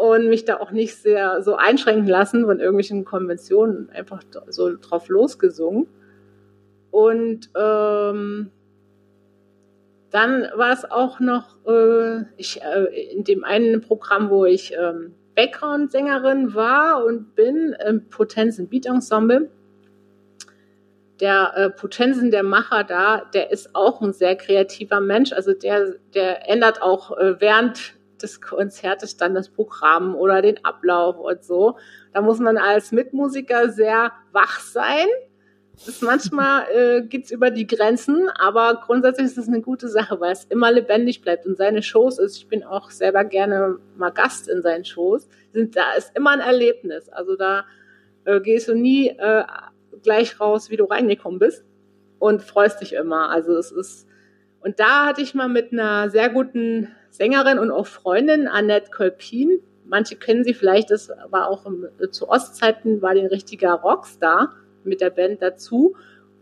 [0.00, 5.08] und mich da auch nicht sehr so einschränken lassen von irgendwelchen Konventionen, einfach so drauf
[5.08, 5.88] losgesungen.
[6.90, 8.50] Und ähm,
[10.10, 15.12] dann war es auch noch äh, ich, äh, in dem einen Programm, wo ich ähm,
[15.36, 19.50] Background-Sängerin war und bin im Potenzen Beat Ensemble
[21.20, 25.32] der äh, Potenzen, der Macher da, der ist auch ein sehr kreativer Mensch.
[25.32, 31.18] Also der, der ändert auch äh, während des Konzertes dann das Programm oder den Ablauf
[31.18, 31.76] und so.
[32.12, 35.06] Da muss man als Mitmusiker sehr wach sein.
[35.86, 40.32] Das manchmal äh, geht's über die Grenzen, aber grundsätzlich ist es eine gute Sache, weil
[40.32, 42.36] es immer lebendig bleibt und seine Shows ist.
[42.36, 45.28] Ich bin auch selber gerne mal Gast in seinen Shows.
[45.52, 47.08] Sind da ist immer ein Erlebnis.
[47.08, 47.64] Also da
[48.24, 49.44] äh, gehst du nie äh,
[50.02, 51.64] gleich raus, wie du reingekommen bist
[52.18, 53.30] und freust dich immer.
[53.30, 54.06] Also es ist,
[54.60, 59.60] und da hatte ich mal mit einer sehr guten Sängerin und auch Freundin, Annette Kolpin,
[59.84, 64.54] manche kennen sie vielleicht, das war auch im, zu Ostzeiten, war die ein richtiger Rockstar
[64.84, 65.96] mit der Band dazu.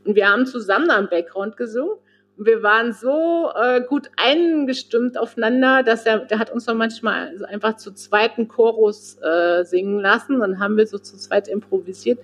[0.05, 1.97] Und wir haben zusammen am Background gesungen.
[2.37, 7.45] Und wir waren so äh, gut eingestimmt aufeinander, dass er, der hat uns dann manchmal
[7.47, 10.39] einfach zu zweiten Chorus äh, singen lassen.
[10.39, 12.21] Dann haben wir so zu zweit improvisiert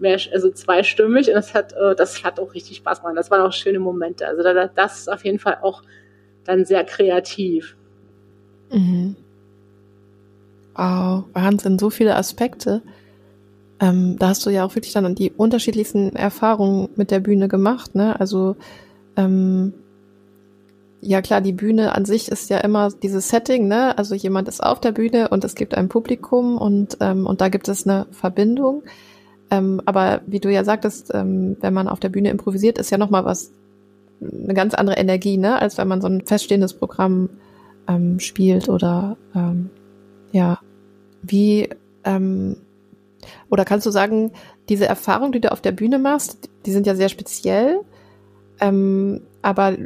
[0.00, 3.16] mehr, also zweistimmig und das hat, äh, das hat auch richtig Spaß gemacht.
[3.16, 4.26] Das waren auch schöne Momente.
[4.26, 5.82] Also das ist auf jeden Fall auch
[6.44, 7.76] dann sehr kreativ.
[8.70, 9.16] Mhm.
[10.74, 12.82] Wow, Wahnsinn, so viele Aspekte.
[13.80, 17.94] Ähm, da hast du ja auch wirklich dann die unterschiedlichsten Erfahrungen mit der Bühne gemacht,
[17.94, 18.18] ne?
[18.18, 18.56] Also
[19.16, 19.72] ähm,
[21.00, 23.96] ja klar, die Bühne an sich ist ja immer dieses Setting, ne?
[23.98, 27.48] Also jemand ist auf der Bühne und es gibt ein Publikum und ähm, und da
[27.48, 28.82] gibt es eine Verbindung.
[29.50, 32.98] Ähm, aber wie du ja sagtest, ähm, wenn man auf der Bühne improvisiert, ist ja
[32.98, 33.52] nochmal was,
[34.20, 37.30] eine ganz andere Energie, ne, als wenn man so ein feststehendes Programm
[37.88, 39.70] ähm, spielt oder ähm,
[40.30, 40.60] ja,
[41.22, 41.68] wie
[42.04, 42.56] ähm,
[43.50, 44.32] oder kannst du sagen,
[44.68, 47.80] diese Erfahrungen, die du auf der Bühne machst, die sind ja sehr speziell,
[48.60, 49.76] ähm, aber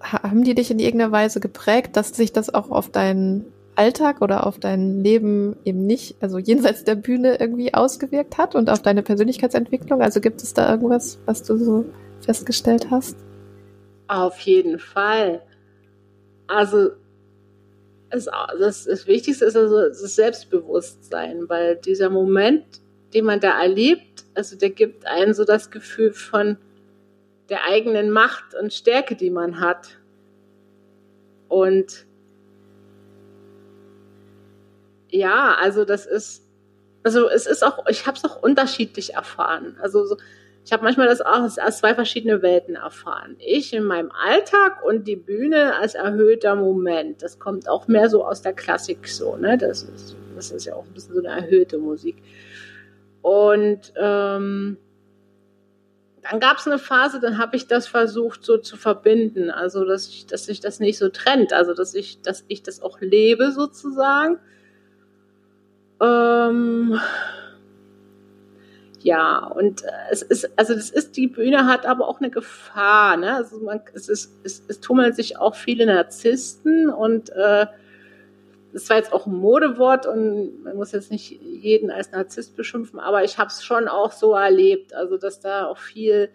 [0.00, 4.46] haben die dich in irgendeiner Weise geprägt, dass sich das auch auf deinen Alltag oder
[4.46, 9.02] auf dein Leben eben nicht, also jenseits der Bühne irgendwie ausgewirkt hat und auf deine
[9.02, 10.02] Persönlichkeitsentwicklung?
[10.02, 11.84] Also gibt es da irgendwas, was du so
[12.20, 13.16] festgestellt hast?
[14.08, 15.42] Auf jeden Fall.
[16.46, 16.90] Also
[18.10, 22.64] es, das, das Wichtigste ist also das Selbstbewusstsein, weil dieser Moment,
[23.14, 26.58] den man da erlebt, also der gibt einen so das Gefühl von
[27.48, 29.98] der eigenen Macht und Stärke, die man hat.
[31.48, 32.06] Und
[35.08, 36.46] ja, also das ist,
[37.02, 39.76] also es ist auch, ich habe es auch unterschiedlich erfahren.
[39.80, 40.16] Also so,
[40.70, 43.34] ich habe manchmal das auch als zwei verschiedene Welten erfahren.
[43.40, 47.24] Ich in meinem Alltag und die Bühne als erhöhter Moment.
[47.24, 49.58] Das kommt auch mehr so aus der Klassik so, ne?
[49.58, 52.22] Das ist, das ist ja auch ein bisschen so eine erhöhte Musik.
[53.20, 54.76] Und ähm,
[56.22, 60.06] dann gab es eine Phase, dann habe ich das versucht so zu verbinden, also dass
[60.06, 63.50] ich, dass sich das nicht so trennt, also dass ich, dass ich das auch lebe
[63.50, 64.38] sozusagen
[66.00, 67.00] ähm,
[69.02, 73.16] ja, und äh, es ist, also das ist, die Bühne hat aber auch eine Gefahr,
[73.16, 73.34] ne?
[73.34, 77.66] Also man, es ist, es, es tummeln sich auch viele Narzissten und äh,
[78.72, 83.00] das war jetzt auch ein Modewort und man muss jetzt nicht jeden als Narzisst beschimpfen,
[83.00, 86.30] aber ich habe es schon auch so erlebt, also dass da auch viel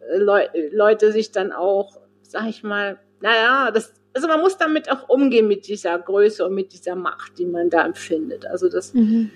[0.00, 4.90] äh, Leu Leute sich dann auch, sag ich mal, naja, das also man muss damit
[4.90, 8.44] auch umgehen mit dieser Größe und mit dieser Macht, die man da empfindet.
[8.44, 9.30] Also das, mhm.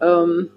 [0.00, 0.50] ähm,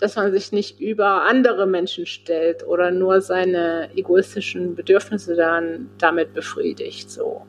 [0.00, 6.34] dass man sich nicht über andere Menschen stellt oder nur seine egoistischen Bedürfnisse dann damit
[6.34, 7.10] befriedigt.
[7.10, 7.42] So.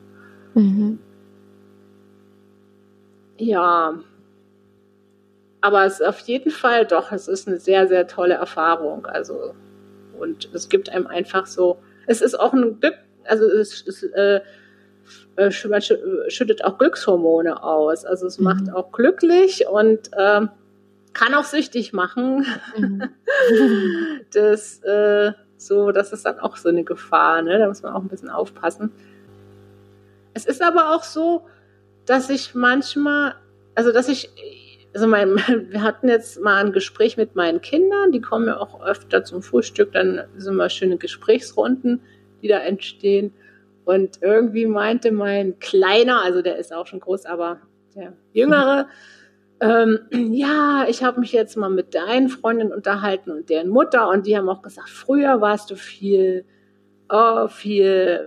[0.54, 0.98] Mhm.
[3.38, 3.94] Ja.
[5.60, 9.06] Aber es ist auf jeden Fall doch, es ist eine sehr, sehr tolle Erfahrung.
[9.06, 9.54] Also,
[10.18, 14.40] und es gibt einem einfach so, es ist auch ein Glück, also es, es äh,
[15.36, 18.04] äh schüttet auch Glückshormone aus.
[18.04, 18.44] Also es mhm.
[18.44, 20.46] macht auch glücklich und äh,
[21.12, 22.46] kann auch süchtig machen.
[22.76, 23.10] Mhm.
[24.32, 27.58] das, äh, so, das ist dann auch so eine Gefahr, ne?
[27.58, 28.92] Da muss man auch ein bisschen aufpassen.
[30.34, 31.46] Es ist aber auch so,
[32.06, 33.34] dass ich manchmal,
[33.74, 34.30] also dass ich,
[34.94, 35.36] also mein,
[35.70, 39.42] wir hatten jetzt mal ein Gespräch mit meinen Kindern, die kommen ja auch öfter zum
[39.42, 42.00] Frühstück, dann sind mal schöne Gesprächsrunden
[42.42, 43.32] die da entstehen.
[43.84, 47.60] Und irgendwie meinte mein Kleiner, also der ist auch schon groß, aber
[47.94, 48.88] der Jüngere,
[49.60, 54.26] ähm, ja, ich habe mich jetzt mal mit deinen Freundinnen unterhalten und deren Mutter und
[54.26, 56.46] die haben auch gesagt, früher warst du viel,
[57.10, 58.26] oh, viel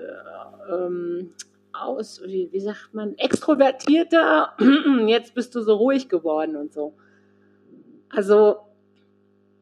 [0.71, 1.33] ähm,
[1.73, 4.53] aus, wie, wie sagt man, extrovertierter,
[5.07, 6.93] jetzt bist du so ruhig geworden und so.
[8.09, 8.57] Also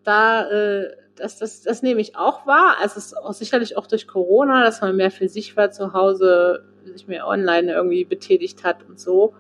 [0.04, 2.76] da, äh, das, das, das nehme ich auch wahr.
[2.82, 5.94] Also es ist auch sicherlich auch durch Corona, dass man mehr für sich war zu
[5.94, 9.34] Hause, sich mehr online irgendwie betätigt hat und so.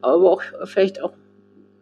[0.00, 1.12] Aber auch vielleicht auch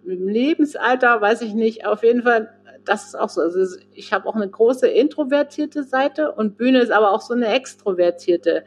[0.05, 1.87] im Lebensalter, weiß ich nicht.
[1.87, 2.51] Auf jeden Fall,
[2.85, 3.41] das ist auch so.
[3.41, 7.49] Also ich habe auch eine große introvertierte Seite und Bühne ist aber auch so eine
[7.49, 8.65] extrovertierte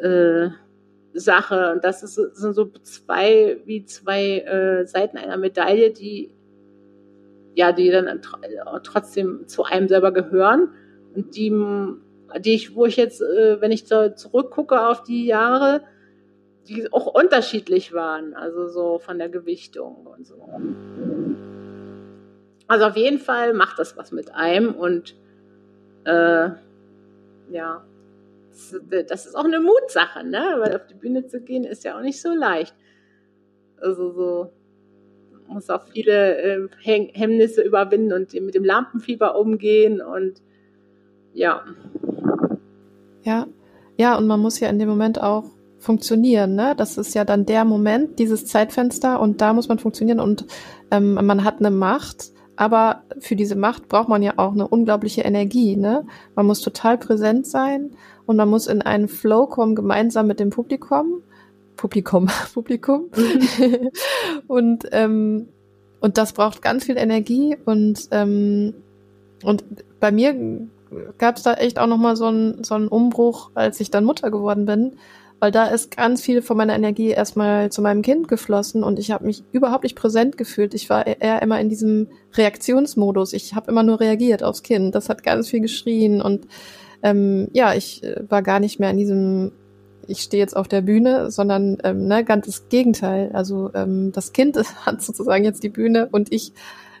[0.00, 0.48] äh,
[1.14, 1.72] Sache.
[1.72, 6.34] Und das ist, sind so zwei, wie zwei äh, Seiten einer Medaille, die
[7.54, 8.20] ja, die dann
[8.82, 10.70] trotzdem zu einem selber gehören
[11.14, 11.50] und die,
[12.40, 15.82] die ich, wo ich jetzt, äh, wenn ich zurückgucke auf die Jahre,
[16.68, 20.48] die auch unterschiedlich waren, also so von der Gewichtung und so.
[22.68, 25.16] Also auf jeden Fall macht das was mit einem und
[26.04, 26.50] äh,
[27.50, 27.84] ja,
[29.08, 30.56] das ist auch eine Mutsache, ne?
[30.58, 32.74] Weil auf die Bühne zu gehen ist ja auch nicht so leicht.
[33.80, 34.52] Also so
[35.48, 40.40] muss auch viele äh, Hemmnisse überwinden und mit dem Lampenfieber umgehen und
[41.34, 41.64] ja.
[43.22, 43.46] Ja,
[43.96, 45.44] ja, und man muss ja in dem Moment auch
[45.82, 46.74] funktionieren, ne?
[46.76, 50.46] Das ist ja dann der Moment, dieses Zeitfenster und da muss man funktionieren und
[50.90, 55.22] ähm, man hat eine Macht, aber für diese Macht braucht man ja auch eine unglaubliche
[55.22, 56.06] Energie, ne?
[56.34, 57.90] Man muss total präsent sein
[58.26, 61.22] und man muss in einen Flow kommen gemeinsam mit dem Publikum
[61.76, 63.10] Publikum, Publikum.
[64.46, 65.48] und, ähm,
[66.00, 68.74] und das braucht ganz viel Energie und, ähm,
[69.42, 69.64] und
[69.98, 70.68] bei mir
[71.18, 74.30] gab es da echt auch nochmal so einen so einen Umbruch, als ich dann Mutter
[74.30, 74.96] geworden bin,
[75.42, 79.10] weil da ist ganz viel von meiner Energie erstmal zu meinem Kind geflossen und ich
[79.10, 80.72] habe mich überhaupt nicht präsent gefühlt.
[80.72, 83.32] Ich war eher immer in diesem Reaktionsmodus.
[83.32, 84.94] Ich habe immer nur reagiert aufs Kind.
[84.94, 86.46] Das hat ganz viel geschrien und
[87.02, 89.50] ähm, ja, ich äh, war gar nicht mehr in diesem
[90.06, 93.30] ich stehe jetzt auf der Bühne, sondern ähm, ne, ganz das Gegenteil.
[93.32, 96.52] Also ähm, das Kind hat sozusagen jetzt die Bühne und ich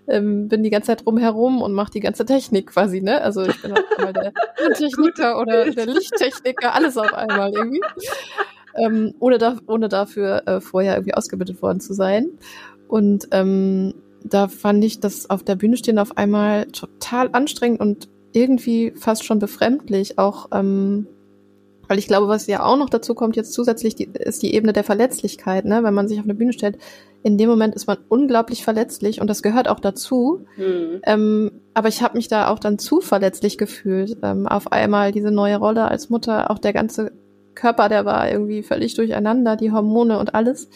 [0.08, 3.20] ähm, bin die ganze Zeit rumherum und mache die ganze Technik quasi, ne?
[3.20, 4.32] Also ich bin auch mal der
[4.74, 7.80] Techniker oder der Lichttechniker, alles auf einmal irgendwie.
[8.74, 12.30] Ähm, ohne, da, ohne dafür äh, vorher irgendwie ausgebildet worden zu sein.
[12.88, 18.08] Und ähm, da fand ich das auf der Bühne stehen auf einmal total anstrengend und
[18.32, 21.06] irgendwie fast schon befremdlich, auch ähm,
[21.88, 24.72] weil ich glaube, was ja auch noch dazu kommt, jetzt zusätzlich, die, ist die Ebene
[24.72, 25.82] der Verletzlichkeit, ne?
[25.82, 26.78] Wenn man sich auf eine Bühne stellt,
[27.22, 30.44] in dem Moment ist man unglaublich verletzlich und das gehört auch dazu.
[30.56, 31.00] Mhm.
[31.04, 34.16] Ähm, aber ich habe mich da auch dann zu verletzlich gefühlt.
[34.22, 37.12] Ähm, auf einmal diese neue Rolle als Mutter, auch der ganze
[37.54, 40.68] Körper, der war irgendwie völlig durcheinander, die Hormone und alles.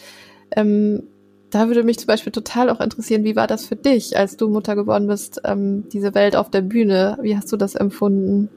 [0.55, 1.03] Ähm,
[1.49, 4.49] da würde mich zum Beispiel total auch interessieren, wie war das für dich, als du
[4.49, 7.17] Mutter geworden bist, ähm, diese Welt auf der Bühne?
[7.21, 8.49] Wie hast du das empfunden?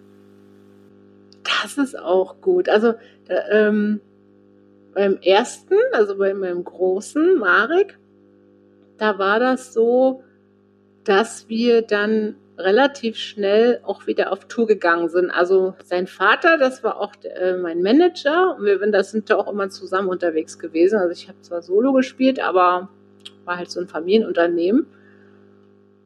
[1.44, 2.68] Das ist auch gut.
[2.68, 2.94] Also
[3.28, 4.00] ähm,
[4.94, 7.98] beim ersten, also bei meinem großen Marek,
[8.98, 10.22] da war das so,
[11.04, 15.30] dass wir dann relativ schnell auch wieder auf Tour gegangen sind.
[15.30, 19.50] Also sein Vater, das war auch äh, mein Manager und wir das sind ja auch
[19.50, 20.98] immer zusammen unterwegs gewesen.
[20.98, 22.90] Also ich habe zwar Solo gespielt, aber
[23.44, 24.86] war halt so ein Familienunternehmen.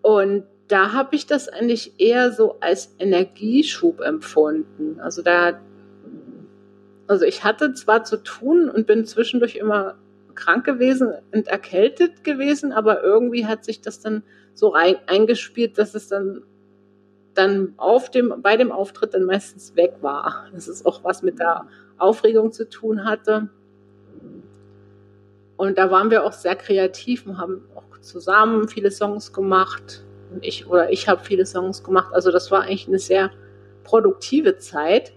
[0.02, 4.98] Und da habe ich das eigentlich eher so als Energieschub empfunden.
[5.00, 5.61] Also da,
[7.07, 9.96] also ich hatte zwar zu tun und bin zwischendurch immer
[10.35, 14.22] krank gewesen und erkältet gewesen, aber irgendwie hat sich das dann
[14.55, 16.42] so rein, eingespielt, dass es dann
[17.35, 20.46] dann auf dem, bei dem Auftritt dann meistens weg war.
[20.53, 21.66] Das ist auch was mit der
[21.98, 23.48] Aufregung zu tun hatte.
[25.57, 30.05] Und da waren wir auch sehr kreativ und haben auch zusammen viele Songs gemacht
[30.42, 32.12] ich oder ich habe viele Songs gemacht.
[32.12, 33.30] Also das war eigentlich eine sehr
[33.84, 35.12] produktive Zeit.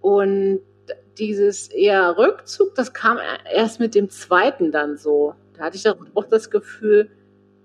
[0.00, 0.60] Und
[1.18, 3.18] dieses eher Rückzug, das kam
[3.52, 5.34] erst mit dem zweiten dann so.
[5.56, 7.10] Da hatte ich auch das Gefühl,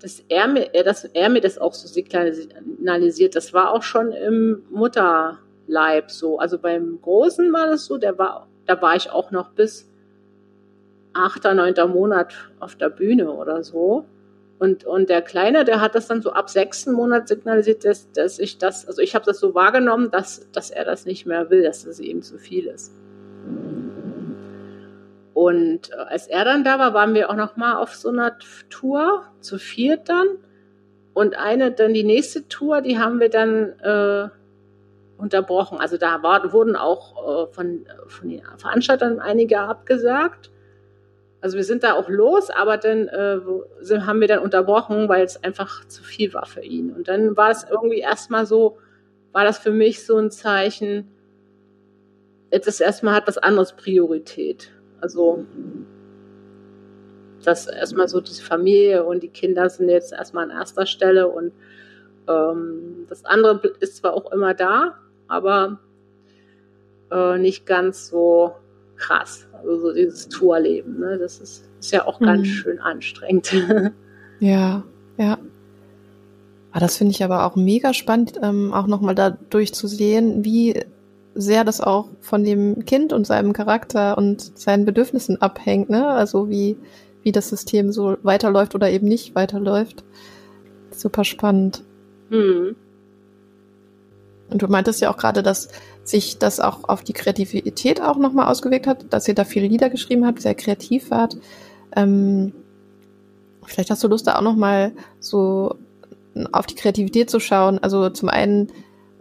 [0.02, 3.36] dass er mir, dass er mir das auch so signalisiert.
[3.36, 6.38] Das war auch schon im Mutterleib so.
[6.38, 9.90] Also beim Großen war das so, der war, da war ich auch noch bis
[11.14, 14.06] achter, neunter Monat auf der Bühne oder so.
[14.58, 18.40] Und, und der Kleine, der hat das dann so ab sechsten Monat signalisiert, dass, dass
[18.40, 21.64] ich das, also ich habe das so wahrgenommen, dass, dass er das nicht mehr will,
[21.64, 22.94] dass das eben zu viel ist.
[25.34, 28.38] Und äh, als er dann da war, waren wir auch noch mal auf so einer
[28.70, 30.28] Tour, zu viert dann.
[31.14, 34.30] Und eine, dann die nächste Tour, die haben wir dann äh,
[35.18, 35.80] unterbrochen.
[35.80, 40.52] Also da war, wurden auch äh, von, von den Veranstaltern einige abgesagt.
[41.46, 43.40] Also wir sind da auch los, aber dann äh,
[44.00, 46.90] haben wir dann unterbrochen, weil es einfach zu viel war für ihn.
[46.90, 48.80] Und dann war es irgendwie erstmal so,
[49.32, 51.08] war das für mich so ein Zeichen,
[52.52, 54.72] jetzt ist erstmal hat was anderes Priorität.
[55.02, 55.46] Also
[57.44, 61.54] dass erstmal so diese Familie und die Kinder sind jetzt erstmal an erster Stelle und
[62.28, 65.80] ähm, das andere ist zwar auch immer da, aber
[67.12, 68.56] äh, nicht ganz so
[68.98, 69.48] krass.
[69.54, 71.18] Also so dieses Tourleben, ne?
[71.18, 72.52] das ist, ist ja auch ganz mhm.
[72.52, 73.54] schön anstrengend.
[74.40, 74.84] ja,
[75.18, 75.38] ja.
[76.72, 80.44] Aber ah, das finde ich aber auch mega spannend, ähm, auch nochmal dadurch zu sehen,
[80.44, 80.84] wie
[81.34, 86.06] sehr das auch von dem Kind und seinem Charakter und seinen Bedürfnissen abhängt, ne?
[86.06, 86.76] Also wie,
[87.24, 90.04] wie das System so weiterläuft oder eben nicht weiterläuft.
[90.92, 91.82] Super spannend.
[92.30, 92.76] Mhm.
[94.56, 95.68] Und du meintest ja auch gerade, dass
[96.06, 99.90] sich das auch auf die Kreativität auch nochmal ausgewirkt hat, dass ihr da viele Lieder
[99.90, 101.36] geschrieben habt, sehr kreativ wart.
[101.94, 102.54] Ähm,
[103.66, 105.76] vielleicht hast du Lust, da auch nochmal so
[106.54, 107.80] auf die Kreativität zu schauen.
[107.80, 108.72] Also zum einen,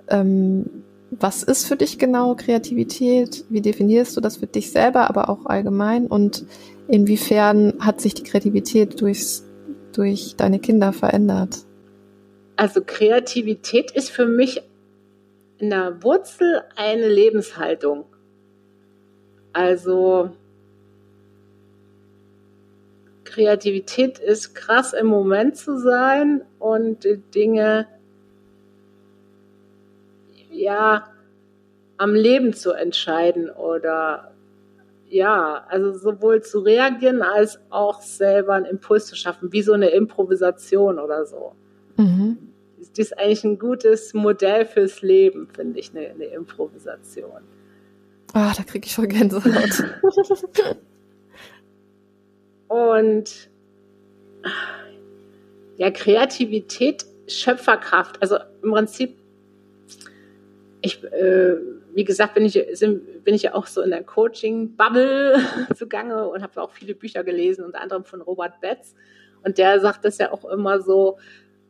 [0.07, 0.70] ähm,
[1.11, 3.45] was ist für dich genau Kreativität?
[3.49, 6.07] Wie definierst du das für dich selber, aber auch allgemein?
[6.07, 6.47] Und
[6.87, 9.43] inwiefern hat sich die Kreativität durchs,
[9.93, 11.64] durch deine Kinder verändert?
[12.55, 14.62] Also Kreativität ist für mich
[15.59, 18.07] in der Wurzel eine Lebenshaltung.
[19.53, 20.31] Also
[23.25, 27.87] Kreativität ist krass im Moment zu sein und Dinge
[30.51, 31.09] ja
[31.97, 34.33] am Leben zu entscheiden oder
[35.09, 39.91] ja, also sowohl zu reagieren als auch selber einen Impuls zu schaffen, wie so eine
[39.91, 41.53] Improvisation oder so.
[41.97, 42.54] Mhm.
[42.97, 47.43] Das ist eigentlich ein gutes Modell fürs Leben, finde ich, eine, eine Improvisation.
[48.33, 49.85] Ah, da kriege ich voll Gänsehaut.
[52.69, 53.49] Und
[55.77, 58.21] ja, Kreativität, Schöpferkraft.
[58.23, 59.17] Also im Prinzip,
[60.81, 61.57] ich, äh,
[61.95, 62.55] wie gesagt, bin ich,
[63.25, 65.41] bin ich ja auch so in der Coaching-Bubble
[65.77, 68.95] zugange und habe auch viele Bücher gelesen, unter anderem von Robert Betz.
[69.43, 71.19] Und der sagt das ja auch immer so,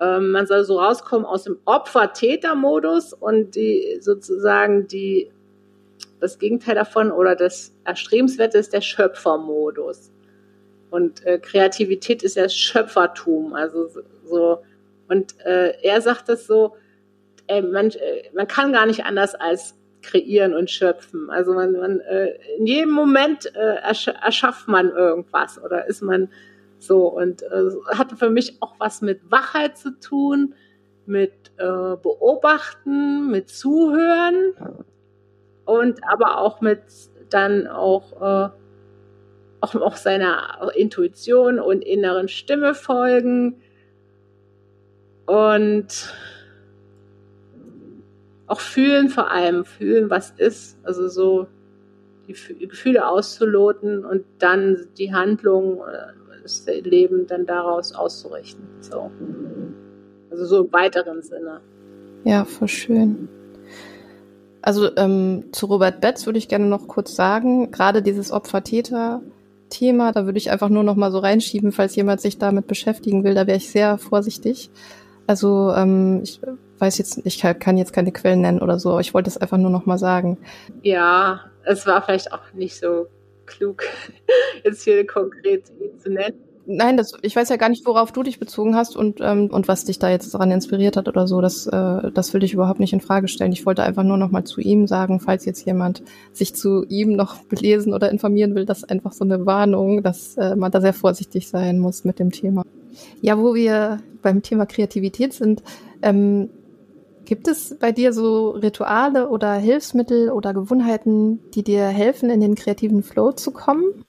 [0.01, 5.31] ähm, man soll so rauskommen aus dem Opfer-Täter-Modus und die sozusagen die,
[6.21, 10.11] das Gegenteil davon oder das Erstrebenswerte ist der Schöpfermodus.
[10.91, 13.55] Und äh, Kreativität ist ja Schöpfertum.
[13.55, 13.89] Also
[14.25, 14.59] so,
[15.09, 16.77] und äh, er sagt das so,
[17.47, 21.31] ey, man, äh, man kann gar nicht anders als kreieren und schöpfen.
[21.31, 26.29] Also man, man äh, in jedem Moment äh, ersch erschafft man irgendwas oder ist man
[26.87, 30.55] so und äh, hatte für mich auch was mit Wachheit zu tun,
[31.07, 34.55] mit äh, Beobachten, mit Zuhören
[35.65, 36.83] und aber auch mit
[37.31, 38.51] dann auch äh,
[39.65, 43.61] auch, auch seiner Intuition und inneren Stimme folgen.
[45.27, 46.15] Und
[48.47, 51.47] auch fühlen vor allem, fühlen, was ist, also so
[52.29, 55.83] die Gefühle auszuloten und dann die Handlung,
[56.45, 58.65] das Leben dann daraus auszurichten.
[58.81, 59.11] So.
[60.31, 61.61] Also so im weiteren Sinne.
[62.25, 63.29] Ja, voll schön.
[64.63, 69.21] Also ähm, zu Robert Betz würde ich gerne noch kurz sagen, gerade dieses Opfer-Täter
[69.69, 70.13] Thema.
[70.13, 73.35] Da würde ich einfach nur noch mal so reinschieben, falls jemand sich damit beschäftigen will.
[73.35, 74.71] Da wäre ich sehr vorsichtig.
[75.27, 76.41] Also ähm, ich
[76.79, 78.99] weiß jetzt, ich kann jetzt keine Quellen nennen oder so.
[79.01, 80.39] Ich wollte es einfach nur noch mal sagen.
[80.83, 83.07] Ja, es war vielleicht auch nicht so
[83.47, 83.85] klug,
[84.65, 85.67] jetzt hier konkret
[85.99, 89.21] zu nennen nein, das, ich weiß ja gar nicht, worauf du dich bezogen hast und,
[89.21, 91.41] ähm, und was dich da jetzt daran inspiriert hat oder so.
[91.41, 93.53] Das, äh, das will ich überhaupt nicht in Frage stellen.
[93.53, 97.13] Ich wollte einfach nur noch mal zu ihm sagen, falls jetzt jemand sich zu ihm
[97.13, 100.95] noch belesen oder informieren will, das einfach so eine Warnung, dass äh, man da sehr
[100.95, 102.63] vorsichtig sein muss mit dem Thema.
[103.21, 105.63] Ja, wo wir beim Thema Kreativität sind,
[106.03, 106.49] ähm,
[107.25, 112.55] Gibt es bei dir so Rituale oder Hilfsmittel oder Gewohnheiten, die dir helfen, in den
[112.55, 114.05] kreativen Flow zu kommen?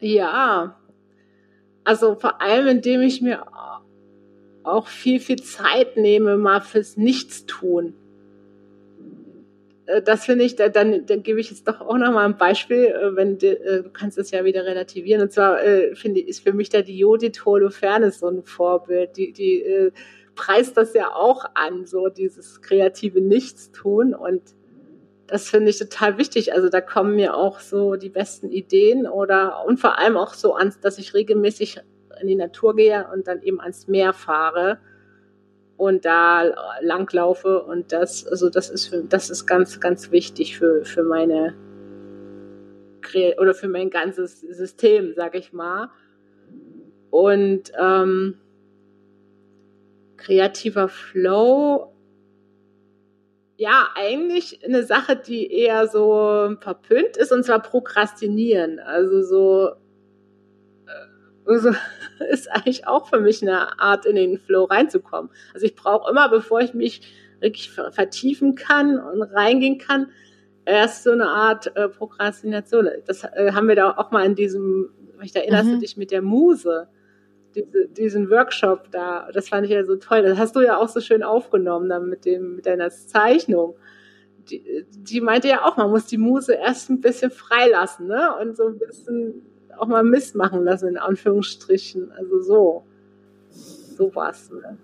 [0.00, 0.78] Ja,
[1.84, 3.44] also vor allem, indem ich mir
[4.62, 7.94] auch viel, viel Zeit nehme, mal fürs Nichtstun.
[9.86, 12.84] Äh, das finde ich, dann, dann gebe ich jetzt doch auch noch mal ein Beispiel,
[12.84, 15.22] äh, wenn du, äh, du kannst es ja wieder relativieren.
[15.22, 15.58] Und zwar
[15.94, 19.16] finde ich, ist für mich da die Judith Holofernes so ein Vorbild.
[19.16, 19.90] Die, die
[20.38, 24.14] preist das ja auch an, so dieses kreative Nichtstun.
[24.14, 24.42] Und
[25.26, 26.54] das finde ich total wichtig.
[26.54, 30.54] Also da kommen mir auch so die besten Ideen oder und vor allem auch so
[30.54, 31.80] ans, dass ich regelmäßig
[32.20, 34.78] in die Natur gehe und dann eben ans Meer fahre
[35.76, 36.44] und da
[36.80, 41.54] langlaufe und das, also das ist für, das ist ganz, ganz wichtig für, für meine
[43.38, 45.88] oder für mein ganzes System, sag ich mal.
[47.10, 48.36] Und ähm,
[50.18, 51.94] kreativer Flow,
[53.56, 58.78] ja, eigentlich eine Sache, die eher so verpönt ist, und zwar Prokrastinieren.
[58.78, 59.70] Also so,
[61.46, 61.70] also
[62.30, 65.30] ist eigentlich auch für mich eine Art, in den Flow reinzukommen.
[65.54, 67.00] Also ich brauche immer, bevor ich mich
[67.40, 70.10] wirklich vertiefen kann und reingehen kann,
[70.64, 72.88] erst so eine Art äh, Prokrastination.
[73.06, 74.90] Das äh, haben wir da auch mal in diesem,
[75.22, 75.72] ich erinnerst mhm.
[75.74, 76.88] du dich mit der Muse,
[77.64, 80.22] diese, diesen Workshop da, das fand ich ja so toll.
[80.22, 83.76] Das hast du ja auch so schön aufgenommen dann mit dem, mit deiner Zeichnung.
[84.50, 88.34] Die, die meinte ja auch, man muss die Muse erst ein bisschen freilassen, ne?
[88.40, 89.42] Und so ein bisschen
[89.76, 92.12] auch mal Mist machen lassen, in Anführungsstrichen.
[92.12, 92.84] Also so.
[93.50, 94.50] So war's.
[94.50, 94.78] Ne?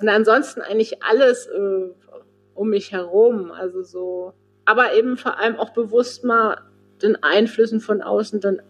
[0.00, 1.88] Und ansonsten eigentlich alles äh,
[2.54, 3.52] um mich herum.
[3.52, 4.32] Also so.
[4.64, 6.58] Aber eben vor allem auch bewusst mal
[7.02, 8.60] den Einflüssen von außen dann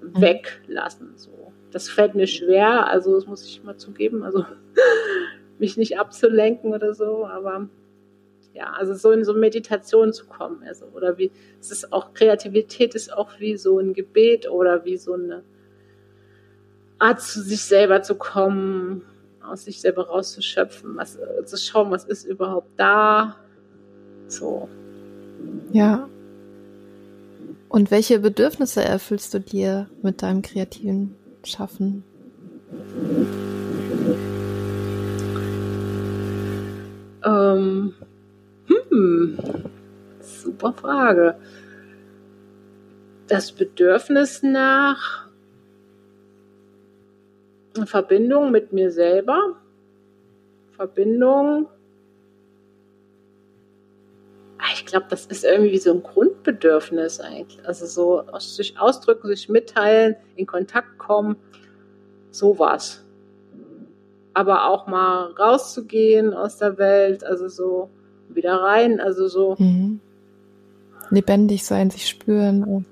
[0.00, 0.20] mhm.
[0.20, 1.12] weglassen.
[1.16, 1.43] So.
[1.74, 4.22] Das fällt mir schwer, also das muss ich mal zugeben.
[4.22, 4.46] Also
[5.58, 7.68] mich nicht abzulenken oder so, aber
[8.54, 12.94] ja, also so in so Meditation zu kommen, also oder wie es ist auch Kreativität
[12.94, 15.42] ist auch wie so ein Gebet oder wie so eine
[17.00, 19.02] Art zu sich selber zu kommen,
[19.42, 23.34] aus sich selber rauszuschöpfen, was zu schauen, was ist überhaupt da,
[24.28, 24.68] so.
[25.72, 26.08] Ja.
[27.68, 31.16] Und welche Bedürfnisse erfüllst du dir mit deinem kreativen
[31.46, 32.04] Schaffen?
[37.24, 37.94] Ähm,
[38.66, 39.38] hm,
[40.20, 41.36] super Frage.
[43.28, 45.28] Das Bedürfnis nach
[47.84, 49.56] Verbindung mit mir selber,
[50.72, 51.68] Verbindung.
[54.58, 57.66] Ah, ich glaube, das ist irgendwie so ein Grundbedürfnis eigentlich.
[57.66, 61.36] Also so sich ausdrücken, sich mitteilen, in Kontakt kommen,
[62.30, 63.04] sowas
[64.34, 67.88] aber auch mal rauszugehen aus der Welt, also so
[68.28, 69.54] wieder rein, also so.
[69.58, 70.00] Mhm.
[71.10, 72.84] Lebendig sein, sich spüren.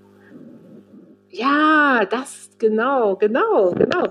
[1.31, 4.09] Ja, das, genau, genau, genau.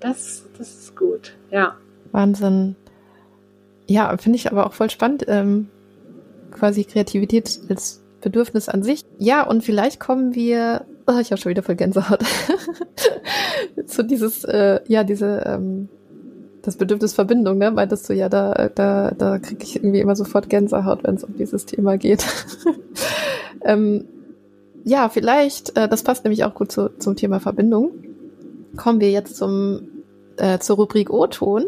[0.00, 1.76] Das, das ist gut, ja.
[2.12, 2.76] Wahnsinn.
[3.86, 5.68] Ja, finde ich aber auch voll spannend, ähm,
[6.56, 9.02] quasi Kreativität als Bedürfnis an sich.
[9.18, 12.20] Ja, und vielleicht kommen wir, oh, ich habe schon wieder voll Gänsehaut,
[13.86, 15.88] zu dieses, äh, ja, diese ähm,
[16.66, 17.70] das Bedürfnis Verbindung, ne?
[17.70, 21.36] Meintest du ja, da, da, da kriege ich irgendwie immer sofort Gänsehaut, wenn es um
[21.36, 22.26] dieses Thema geht.
[23.64, 24.04] ähm,
[24.84, 27.92] ja, vielleicht, äh, das passt nämlich auch gut zu, zum Thema Verbindung.
[28.76, 29.88] Kommen wir jetzt zum,
[30.38, 31.64] äh, zur Rubrik O-Ton.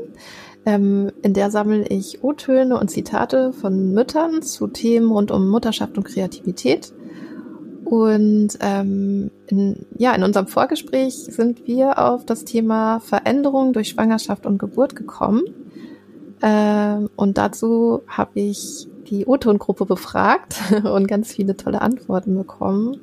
[0.69, 5.97] Ähm, in der sammle ich O-Töne und Zitate von Müttern zu Themen rund um Mutterschaft
[5.97, 6.93] und Kreativität.
[7.87, 14.45] Und ähm, in, ja, in unserem Vorgespräch sind wir auf das Thema Veränderung durch Schwangerschaft
[14.45, 15.45] und Geburt gekommen.
[16.43, 23.01] Ähm, und dazu habe ich die O-Ton-Gruppe befragt und ganz viele tolle Antworten bekommen.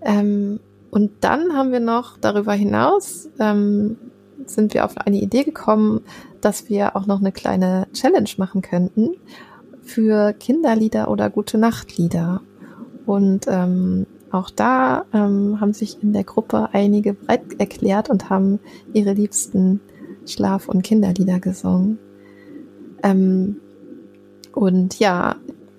[0.00, 0.60] Ähm,
[0.92, 3.96] und dann haben wir noch darüber hinaus, ähm,
[4.50, 6.02] sind wir auf eine Idee gekommen,
[6.40, 9.14] dass wir auch noch eine kleine Challenge machen könnten
[9.82, 12.42] für Kinderlieder oder gute Nachtlieder.
[13.06, 18.60] Und ähm, auch da ähm, haben sich in der Gruppe einige bereit erklärt und haben
[18.92, 19.80] ihre liebsten
[20.26, 21.98] Schlaf- und Kinderlieder gesungen.
[23.02, 23.60] Ähm,
[24.52, 25.36] und ja,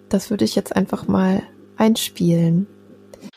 [0.10, 1.44] das würde ich jetzt einfach mal
[1.78, 2.68] einspielen.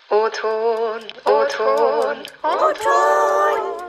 [0.09, 3.82] O-Ton, O-Ton, O-Ton.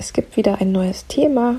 [0.00, 1.56] Es gibt wieder ein neues Thema,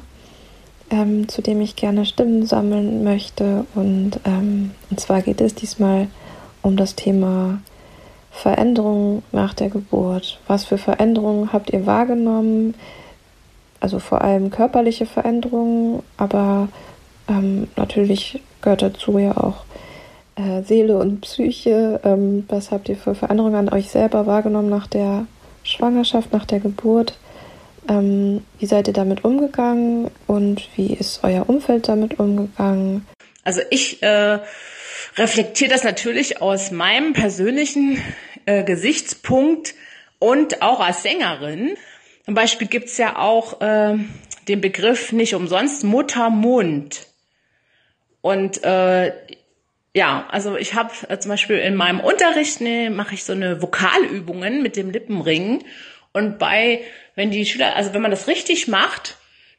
[0.89, 3.65] ähm, zu dem ich gerne Stimmen sammeln möchte.
[3.75, 6.07] Und, ähm, und zwar geht es diesmal
[6.61, 7.59] um das Thema
[8.31, 10.39] Veränderungen nach der Geburt.
[10.47, 12.75] Was für Veränderungen habt ihr wahrgenommen?
[13.81, 16.69] Also vor allem körperliche Veränderungen, aber
[17.27, 19.65] ähm, natürlich gehört dazu ja auch
[20.35, 21.99] äh, Seele und Psyche.
[22.05, 25.25] Ähm, was habt ihr für Veränderungen an euch selber wahrgenommen nach der
[25.63, 27.17] Schwangerschaft, nach der Geburt?
[27.89, 33.07] Ähm, wie seid ihr damit umgegangen und wie ist euer Umfeld damit umgegangen?
[33.43, 34.39] Also ich äh,
[35.17, 38.01] reflektiere das natürlich aus meinem persönlichen
[38.45, 39.73] äh, Gesichtspunkt
[40.19, 41.75] und auch als Sängerin.
[42.25, 43.97] Zum Beispiel gibt's ja auch äh,
[44.47, 47.07] den Begriff nicht umsonst Muttermund.
[48.21, 49.13] Und äh,
[49.95, 53.61] ja, also ich habe äh, zum Beispiel in meinem Unterricht ne, mache ich so eine
[53.63, 55.63] Vokalübungen mit dem Lippenring.
[56.14, 56.82] Und bei,
[57.16, 59.18] wenn die Schüler, also wenn man das richtig macht,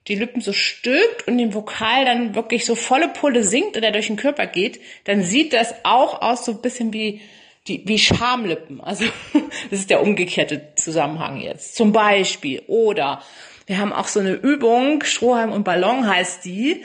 [0.09, 3.93] die Lippen so stülpt und den Vokal dann wirklich so volle Pulle singt und er
[3.93, 7.21] durch den Körper geht, dann sieht das auch aus so ein bisschen wie
[7.69, 8.81] die, wie Schamlippen.
[8.81, 9.05] Also
[9.71, 11.77] das ist der umgekehrte Zusammenhang jetzt.
[11.77, 12.63] Zum Beispiel.
[12.67, 13.23] Oder
[13.67, 16.83] wir haben auch so eine Übung, Strohhalm und Ballon heißt die,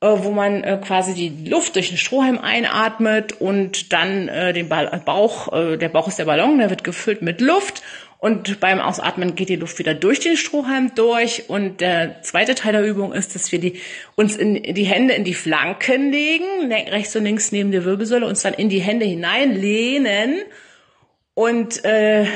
[0.00, 4.68] äh, wo man äh, quasi die Luft durch den Strohhalm einatmet und dann äh, den
[4.68, 7.82] Bauch, der Bauch ist der Ballon, der wird gefüllt mit Luft
[8.20, 11.48] und beim Ausatmen geht die Luft wieder durch den Strohhalm durch.
[11.48, 13.80] Und der zweite Teil der Übung ist, dass wir die,
[14.16, 18.26] uns in, die Hände in die Flanken legen, ne, rechts und links neben der Wirbelsäule,
[18.26, 20.40] uns dann in die Hände hineinlehnen
[21.34, 22.26] und äh,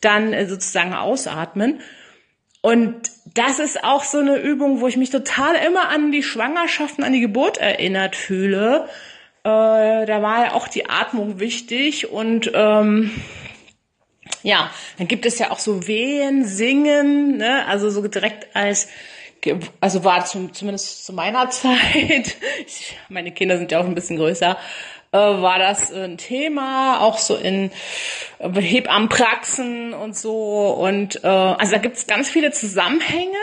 [0.00, 1.80] dann sozusagen ausatmen.
[2.62, 7.04] Und das ist auch so eine Übung, wo ich mich total immer an die Schwangerschaften,
[7.04, 8.86] an die Geburt erinnert fühle.
[9.44, 13.10] Äh, da war ja auch die Atmung wichtig und ähm,
[14.42, 17.66] ja, dann gibt es ja auch so Wehen, Singen, ne?
[17.66, 18.88] also so direkt als,
[19.80, 22.36] also war zum, zumindest zu meiner Zeit,
[22.66, 24.56] ich, meine Kinder sind ja auch ein bisschen größer,
[25.12, 27.70] äh, war das ein Thema, auch so in
[28.38, 30.68] äh, Hebammenpraxen und so.
[30.68, 33.36] Und äh, also da gibt es ganz viele Zusammenhänge.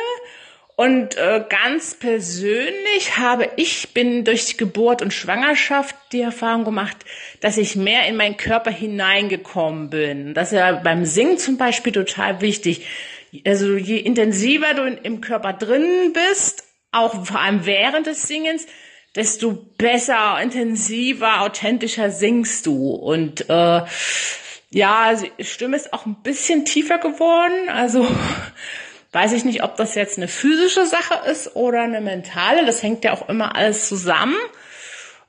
[0.80, 6.98] Und äh, ganz persönlich habe ich, bin durch Geburt und Schwangerschaft die Erfahrung gemacht,
[7.42, 10.36] dass ich mehr in meinen Körper hineingekommen bin.
[10.36, 12.86] Das ist ja beim Singen zum Beispiel total wichtig.
[13.44, 18.68] Also je intensiver du im Körper drin bist, auch vor allem während des Singens,
[19.16, 22.92] desto besser, intensiver, authentischer singst du.
[22.92, 23.82] Und äh,
[24.70, 27.68] ja, die Stimme ist auch ein bisschen tiefer geworden.
[27.70, 28.08] Also
[29.18, 32.68] weiß ich nicht, ob das jetzt eine physische Sache ist oder eine mentale.
[32.68, 34.36] Das hängt ja auch immer alles zusammen.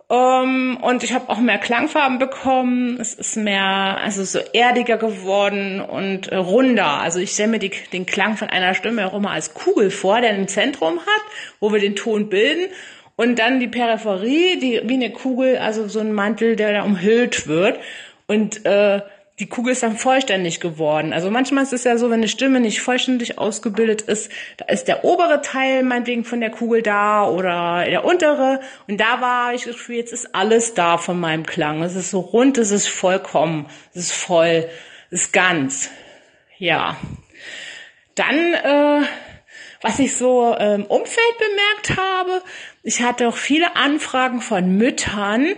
[0.09, 2.99] Um, ähm, und ich habe auch mehr Klangfarben bekommen.
[3.01, 7.01] Es ist mehr, also so erdiger geworden und äh, runder.
[7.01, 10.21] Also ich stelle mir die, den Klang von einer Stimme auch immer als Kugel vor,
[10.21, 11.23] der ein Zentrum hat,
[11.61, 12.71] wo wir den Ton bilden.
[13.17, 17.47] Und dann die Peripherie, die wie eine Kugel, also so ein Mantel, der da umhüllt
[17.47, 17.81] wird.
[18.27, 19.01] Und äh,
[19.39, 21.13] die Kugel ist dann vollständig geworden.
[21.13, 24.89] Also manchmal ist es ja so, wenn eine Stimme nicht vollständig ausgebildet ist, da ist
[24.89, 28.61] der obere Teil meinetwegen von der Kugel da oder der untere.
[28.89, 31.83] Und da war ich das Gefühl, jetzt ist alles da von meinem Klang.
[31.83, 34.69] Es ist so rund, es ist vollkommen, es ist voll,
[35.11, 35.91] es ist ganz.
[36.59, 36.97] Ja.
[38.17, 39.07] Dann, äh,
[39.83, 42.43] was ich so im Umfeld bemerkt habe,
[42.83, 45.55] ich hatte auch viele Anfragen von Müttern,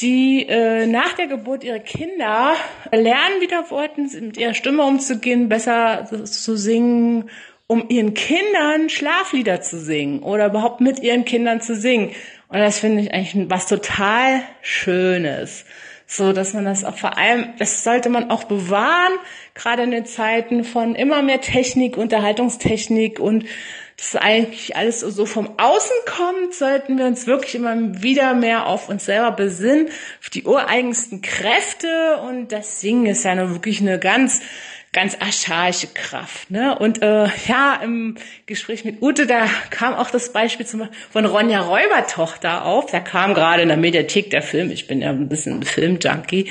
[0.00, 2.54] die äh, nach der Geburt ihre Kinder
[2.90, 7.30] lernen wieder wollten, mit ihrer Stimme umzugehen, besser zu singen,
[7.66, 12.10] um ihren Kindern Schlaflieder zu singen oder überhaupt mit ihren Kindern zu singen.
[12.48, 15.64] Und das finde ich eigentlich was total Schönes.
[16.12, 19.12] So, dass man das auch vor allem, das sollte man auch bewahren,
[19.54, 23.44] gerade in den Zeiten von immer mehr Technik, Unterhaltungstechnik und
[23.96, 28.88] das eigentlich alles so vom Außen kommt, sollten wir uns wirklich immer wieder mehr auf
[28.88, 29.86] uns selber besinnen,
[30.20, 32.16] auf die ureigensten Kräfte.
[32.26, 34.40] Und das Singen ist ja nur wirklich eine ganz
[34.92, 36.50] ganz archaische Kraft.
[36.50, 36.76] Ne?
[36.76, 38.16] Und äh, ja, im
[38.46, 42.90] Gespräch mit Ute, da kam auch das Beispiel zum, von Ronja Räubertochter auf.
[42.90, 46.50] Da kam gerade in der Mediathek der Film, ich bin ja ein bisschen Filmjunkie,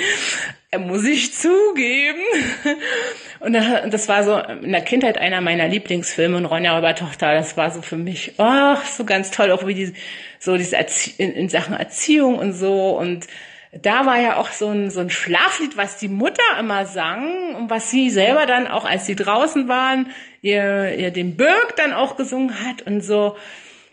[0.71, 2.21] äh, muss ich zugeben.
[3.41, 7.71] Und das war so in der Kindheit einer meiner Lieblingsfilme und Ronja Räubertochter, das war
[7.71, 9.93] so für mich, oh, so ganz toll, auch wie die,
[10.39, 13.27] so diese Erzie in, in Sachen Erziehung und so und
[13.71, 17.69] da war ja auch so ein, so ein Schlaflied, was die Mutter immer sang und
[17.69, 20.09] was sie selber dann auch, als sie draußen waren,
[20.41, 23.37] ihr, ihr den Birk dann auch gesungen hat und so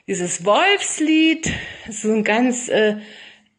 [0.06, 1.52] dieses Wolfslied,
[1.90, 2.96] so ein ganz äh,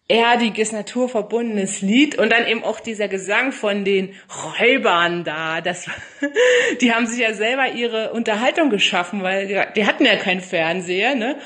[0.07, 4.15] erdiges, naturverbundenes Lied und dann eben auch dieser Gesang von den
[4.59, 5.59] Räubern da.
[5.59, 5.85] Das,
[6.81, 11.15] die haben sich ja selber ihre Unterhaltung geschaffen, weil die, die hatten ja keinen Fernseher,
[11.15, 11.37] ne?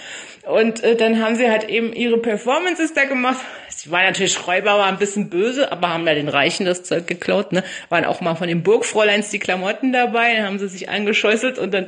[0.46, 3.40] Und äh, dann haben sie halt eben ihre Performances da gemacht.
[3.70, 7.06] Sie waren natürlich Räuber, war ein bisschen böse, aber haben ja den Reichen das Zeug
[7.08, 7.64] geklaut, ne?
[7.90, 11.74] Waren auch mal von den Burgfräuleins die Klamotten dabei, dann haben sie sich angescheußelt und
[11.74, 11.88] dann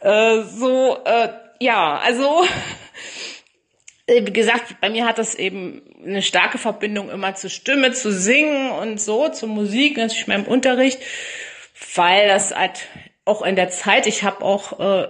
[0.00, 1.28] äh, so, äh,
[1.60, 2.44] ja, also
[4.06, 8.10] äh, wie gesagt, bei mir hat das eben eine starke Verbindung immer zur Stimme, zu
[8.12, 10.98] singen und so, zur Musik, natürlich meinem Unterricht,
[11.94, 12.86] weil das halt
[13.24, 15.08] auch in der Zeit, ich habe auch, äh,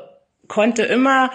[0.48, 1.30] konnte immer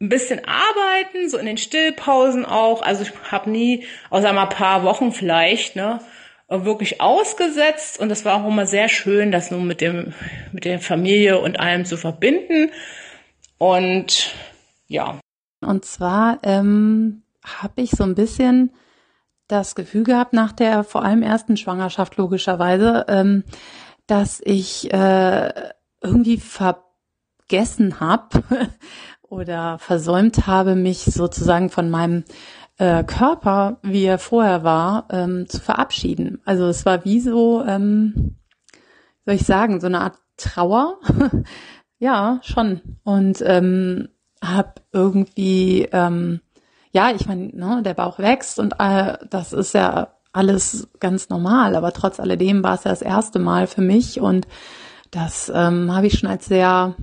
[0.00, 2.82] ein bisschen arbeiten, so in den Stillpausen auch.
[2.82, 6.00] Also ich habe nie, außer mal ein paar Wochen vielleicht, ne,
[6.48, 8.00] wirklich ausgesetzt.
[8.00, 10.14] Und das war auch immer sehr schön, das nun mit dem,
[10.52, 12.70] mit der Familie und allem zu verbinden.
[13.58, 14.34] Und
[14.86, 15.20] ja.
[15.60, 18.72] Und zwar ähm, habe ich so ein bisschen
[19.48, 23.44] das Gefühl gehabt nach der vor allem ersten Schwangerschaft logischerweise, ähm,
[24.06, 25.52] dass ich äh,
[26.02, 28.42] irgendwie vergessen habe,
[29.30, 32.24] oder versäumt habe, mich sozusagen von meinem
[32.76, 36.42] äh, Körper, wie er vorher war, ähm, zu verabschieden.
[36.44, 38.36] Also es war wie so, ähm,
[39.24, 40.98] soll ich sagen, so eine Art Trauer.
[41.98, 42.80] ja, schon.
[43.04, 44.08] Und ähm,
[44.42, 46.40] habe irgendwie, ähm,
[46.92, 51.76] ja, ich meine, ne, der Bauch wächst und äh, das ist ja alles ganz normal,
[51.76, 54.46] aber trotz alledem war es ja das erste Mal für mich und
[55.10, 56.94] das ähm, habe ich schon als sehr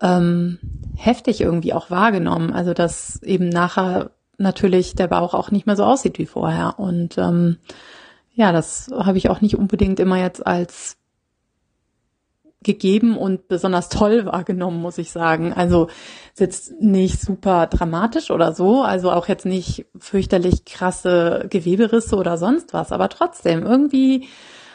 [0.00, 0.58] ähm,
[0.96, 2.52] heftig irgendwie auch wahrgenommen.
[2.52, 6.78] Also dass eben nachher natürlich der Bauch auch nicht mehr so aussieht wie vorher.
[6.78, 7.58] Und ähm,
[8.34, 10.96] ja, das habe ich auch nicht unbedingt immer jetzt als
[12.64, 15.52] gegeben und besonders toll wahrgenommen, muss ich sagen.
[15.52, 15.88] Also
[16.38, 22.72] jetzt nicht super dramatisch oder so, also auch jetzt nicht fürchterlich krasse Geweberisse oder sonst
[22.72, 24.28] was, aber trotzdem irgendwie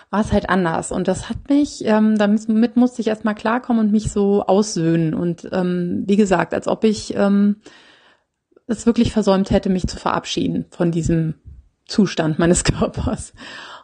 [0.10, 0.91] war es halt anders.
[0.91, 5.14] Und das hat mich, ähm, damit musste ich erstmal klarkommen und mich so aussöhnen.
[5.14, 7.57] Und ähm, wie gesagt, als ob ich ähm,
[8.68, 11.36] es wirklich versäumt hätte, mich zu verabschieden von diesem
[11.86, 13.34] Zustand meines Körpers.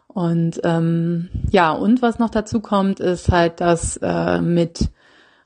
[0.08, 4.90] Und ähm, ja, und was noch dazu kommt, ist halt, dass äh, mit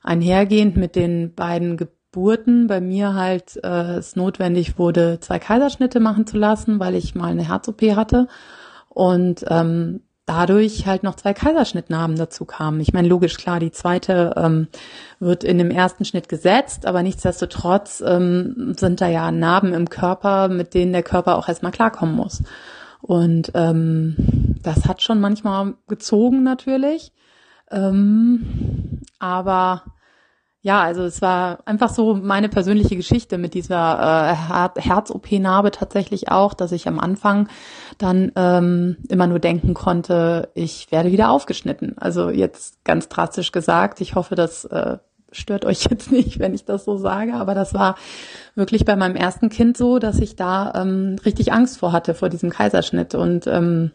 [0.01, 6.25] einhergehend mit den beiden Geburten bei mir halt äh, es notwendig wurde, zwei Kaiserschnitte machen
[6.25, 8.27] zu lassen, weil ich mal eine Herz-OP hatte.
[8.89, 12.79] Und ähm, dadurch halt noch zwei Kaiserschnittnarben dazu kamen.
[12.79, 14.67] Ich meine, logisch, klar, die zweite ähm,
[15.19, 20.47] wird in dem ersten Schnitt gesetzt, aber nichtsdestotrotz ähm, sind da ja Narben im Körper,
[20.47, 22.43] mit denen der Körper auch erstmal klarkommen muss.
[23.01, 24.15] Und ähm,
[24.61, 27.11] das hat schon manchmal gezogen natürlich.
[27.71, 29.83] Ähm, aber
[30.63, 34.35] ja, also es war einfach so meine persönliche Geschichte mit dieser
[34.77, 37.49] äh, Herz-OP-Narbe tatsächlich auch, dass ich am Anfang
[37.97, 41.97] dann ähm, immer nur denken konnte, ich werde wieder aufgeschnitten.
[41.97, 44.99] Also jetzt ganz drastisch gesagt, ich hoffe, das äh,
[45.31, 47.95] stört euch jetzt nicht, wenn ich das so sage, aber das war
[48.53, 52.29] wirklich bei meinem ersten Kind so, dass ich da ähm, richtig Angst vor hatte, vor
[52.29, 53.15] diesem Kaiserschnitt.
[53.15, 53.89] Und ähm,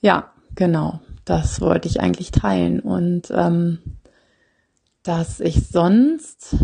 [0.00, 2.78] ja, genau, das wollte ich eigentlich teilen.
[2.78, 3.78] Und ähm,
[5.02, 6.56] dass ich sonst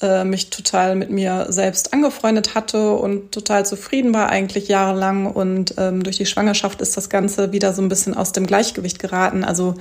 [0.00, 5.26] äh, mich total mit mir selbst angefreundet hatte und total zufrieden war eigentlich jahrelang.
[5.26, 8.98] Und ähm, durch die Schwangerschaft ist das Ganze wieder so ein bisschen aus dem Gleichgewicht
[8.98, 9.44] geraten.
[9.44, 9.76] Also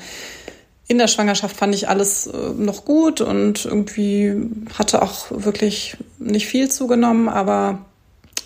[0.88, 4.34] in der Schwangerschaft fand ich alles äh, noch gut und irgendwie
[4.78, 7.86] hatte auch wirklich nicht viel zugenommen, aber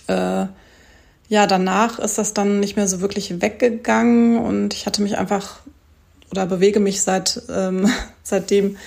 [0.07, 0.45] äh,
[1.29, 5.59] ja, danach ist das dann nicht mehr so wirklich weggegangen und ich hatte mich einfach
[6.31, 7.89] oder bewege mich seit ähm,
[8.23, 8.77] seitdem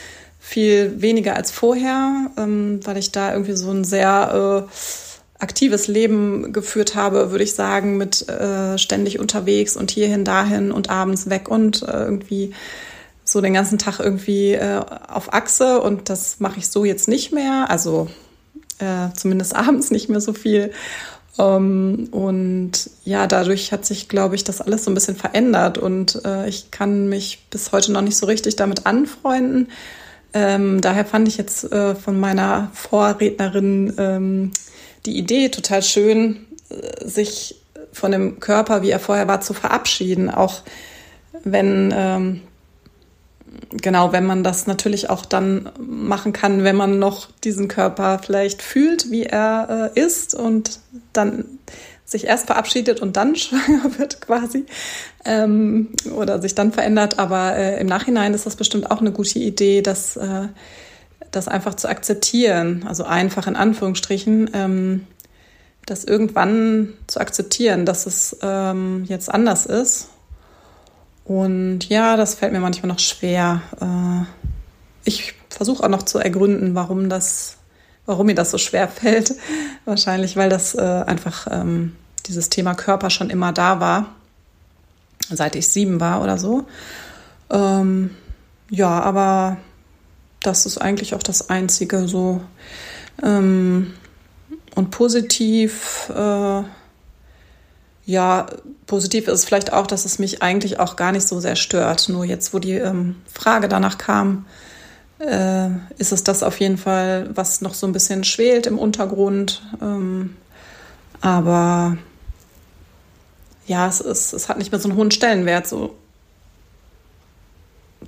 [0.41, 6.53] viel weniger als vorher, ähm, weil ich da irgendwie so ein sehr äh, aktives Leben
[6.53, 11.49] geführt habe, würde ich sagen, mit äh, ständig unterwegs und hierhin, dahin und abends weg
[11.49, 12.53] und äh, irgendwie
[13.25, 17.33] so den ganzen Tag irgendwie äh, auf Achse und das mache ich so jetzt nicht
[17.33, 18.09] mehr, also
[18.79, 20.73] äh, zumindest abends nicht mehr so viel.
[21.39, 26.25] Ähm, und ja, dadurch hat sich, glaube ich, das alles so ein bisschen verändert und
[26.25, 29.69] äh, ich kann mich bis heute noch nicht so richtig damit anfreunden.
[30.33, 34.51] Ähm, daher fand ich jetzt äh, von meiner Vorrednerin ähm,
[35.07, 37.57] die Idee total schön, äh, sich
[37.93, 40.31] von dem Körper, wie er vorher war, zu verabschieden.
[40.31, 40.63] Auch
[41.45, 42.41] wenn, ähm,
[43.71, 48.63] genau, wenn man das natürlich auch dann machen kann, wenn man noch diesen Körper vielleicht
[48.63, 50.81] fühlt, wie er äh, ist und
[51.13, 51.45] dann
[52.05, 54.67] sich erst verabschiedet und dann schwanger wird quasi
[55.25, 57.19] ähm, oder sich dann verändert.
[57.19, 60.49] Aber äh, im Nachhinein ist das bestimmt auch eine gute Idee, dass äh,
[61.31, 65.07] das einfach zu akzeptieren, also einfach in Anführungsstrichen, ähm,
[65.87, 70.09] das irgendwann zu akzeptieren, dass es ähm, jetzt anders ist.
[71.25, 73.63] Und ja, das fällt mir manchmal noch schwer.
[73.81, 74.27] Äh,
[75.05, 77.57] ich versuche auch noch zu ergründen, warum das,
[78.07, 79.35] warum mir das so schwer fällt.
[79.85, 81.97] Wahrscheinlich, weil das äh, einfach ähm,
[82.27, 84.15] dieses Thema Körper schon immer da war,
[85.31, 86.67] seit ich sieben war oder so.
[87.51, 88.11] Ähm,
[88.71, 89.59] ja, aber
[90.41, 92.43] das ist eigentlich auch das Einzige so.
[93.23, 93.95] Ähm,
[94.75, 96.63] und positiv, äh,
[98.07, 98.47] ja,
[98.87, 102.09] positiv ist vielleicht auch, dass es mich eigentlich auch gar nicht so sehr stört.
[102.09, 104.45] Nur jetzt, wo die ähm, Frage danach kam,
[105.19, 109.63] äh, ist es das auf jeden Fall, was noch so ein bisschen schwelt im Untergrund.
[109.81, 110.37] Ähm,
[111.21, 111.97] aber
[113.67, 115.95] ja, es, ist, es hat nicht mehr so einen hohen Stellenwert, so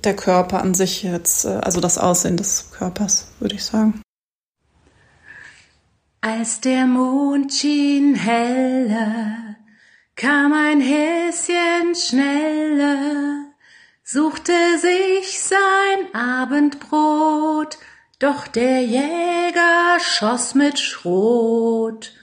[0.03, 4.01] der Körper an sich jetzt, äh, also das Aussehen des Körpers, würde ich sagen.
[6.21, 9.46] Als der Mond schien heller,
[10.17, 13.53] kam ein Häschen schneller,
[14.03, 17.77] suchte sich sein Abendbrot,
[18.17, 22.13] doch der Jäger schoss mit Schrot.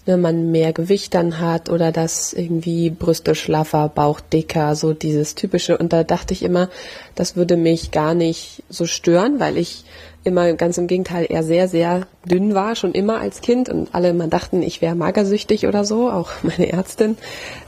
[0.06, 5.34] ne, man mehr Gewicht dann hat oder dass irgendwie Brüste schlaffer, Bauch dicker, so dieses
[5.34, 5.78] typische.
[5.78, 6.68] Und da dachte ich immer,
[7.14, 9.84] das würde mich gar nicht so stören, weil ich
[10.24, 14.10] immer ganz im Gegenteil eher sehr, sehr dünn war, schon immer als Kind und alle
[14.10, 17.16] immer dachten, ich wäre magersüchtig oder so, auch meine Ärztin.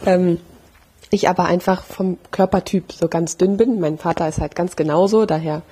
[0.07, 0.39] Ähm,
[1.11, 3.79] ich aber einfach vom Körpertyp so ganz dünn bin.
[3.79, 5.63] Mein Vater ist halt ganz genauso, daher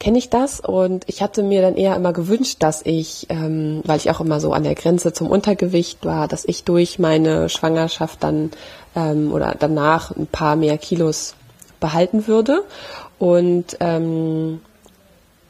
[0.00, 3.98] kenne ich das und ich hatte mir dann eher immer gewünscht, dass ich, ähm, weil
[3.98, 8.22] ich auch immer so an der Grenze zum Untergewicht war, dass ich durch meine Schwangerschaft
[8.24, 8.50] dann
[8.96, 11.34] ähm, oder danach ein paar mehr Kilos
[11.80, 12.64] behalten würde.
[13.18, 14.62] Und ähm,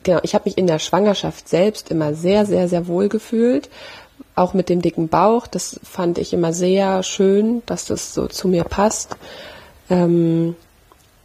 [0.03, 3.71] genau, ich habe mich in der Schwangerschaft selbst immer sehr, sehr, sehr wohl gefühlt.
[4.35, 8.49] Auch mit dem dicken Bauch, das fand ich immer sehr schön, dass das so zu
[8.49, 9.17] mir passt.
[9.89, 10.57] Ähm,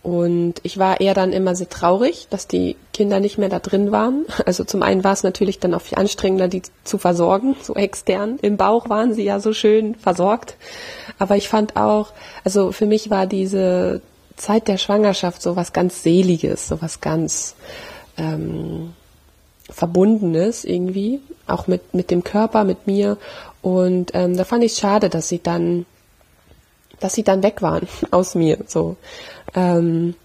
[0.06, 3.92] und ich war eher dann immer sehr traurig, dass die Kinder nicht mehr da drin
[3.92, 4.28] waren.
[4.46, 8.38] Also zum einen war es natürlich dann auch viel anstrengender, die zu versorgen, so extern.
[8.44, 10.58] Im Bauch waren sie ja so schön versorgt.
[11.18, 14.02] Aber ich fand auch, also für mich war diese
[14.36, 17.56] Zeit der Schwangerschaft so was ganz Seliges, so was ganz
[18.16, 18.94] ähm,
[19.72, 23.18] Verbundenes irgendwie, auch mit, mit dem Körper, mit mir.
[23.64, 25.88] Und ähm, da fand ich es schade, dass sie dann
[27.00, 28.58] dass sie dann weg waren aus mir.
[28.68, 28.96] So.
[29.54, 30.16] Ähm,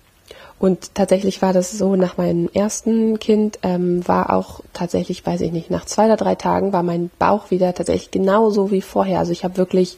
[0.58, 5.52] und tatsächlich war das so, nach meinem ersten Kind ähm, war auch tatsächlich, weiß ich
[5.52, 9.20] nicht, nach zwei oder drei Tagen war mein Bauch wieder tatsächlich genauso wie vorher.
[9.20, 9.96] Also ich habe wirklich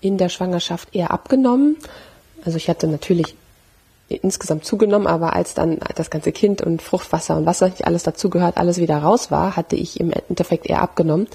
[0.00, 1.76] in der Schwangerschaft eher abgenommen.
[2.44, 3.36] Also ich hatte natürlich
[4.08, 8.58] insgesamt zugenommen, aber als dann das ganze Kind und Fruchtwasser und was nicht alles dazugehört,
[8.58, 11.28] alles wieder raus war, hatte ich im Endeffekt eher abgenommen.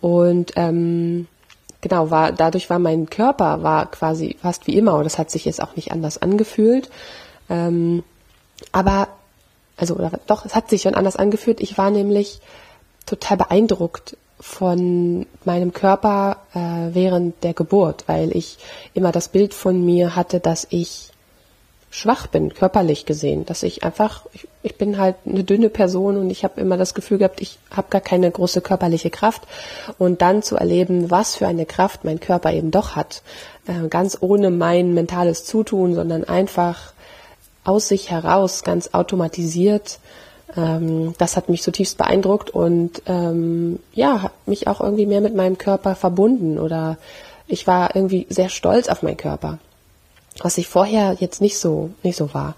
[0.00, 1.28] Und ähm,
[1.82, 5.44] genau, war dadurch war mein Körper war quasi fast wie immer und das hat sich
[5.44, 6.88] jetzt auch nicht anders angefühlt.
[7.50, 8.02] Ähm,
[8.72, 9.08] aber
[9.76, 11.60] also oder, doch, es hat sich schon anders angefühlt.
[11.60, 12.40] Ich war nämlich
[13.04, 18.58] total beeindruckt von meinem Körper äh, während der Geburt, weil ich
[18.92, 21.11] immer das Bild von mir hatte, dass ich
[21.92, 26.30] schwach bin, körperlich gesehen, dass ich einfach, ich, ich bin halt eine dünne Person und
[26.30, 29.42] ich habe immer das Gefühl gehabt, ich habe gar keine große körperliche Kraft.
[29.98, 33.22] Und dann zu erleben, was für eine Kraft mein Körper eben doch hat,
[33.66, 36.94] äh, ganz ohne mein mentales Zutun, sondern einfach
[37.62, 39.98] aus sich heraus, ganz automatisiert,
[40.56, 45.34] ähm, das hat mich zutiefst beeindruckt und ähm, ja, hat mich auch irgendwie mehr mit
[45.34, 46.96] meinem Körper verbunden oder
[47.46, 49.58] ich war irgendwie sehr stolz auf meinen Körper
[50.42, 52.54] was ich vorher jetzt nicht so, nicht so war.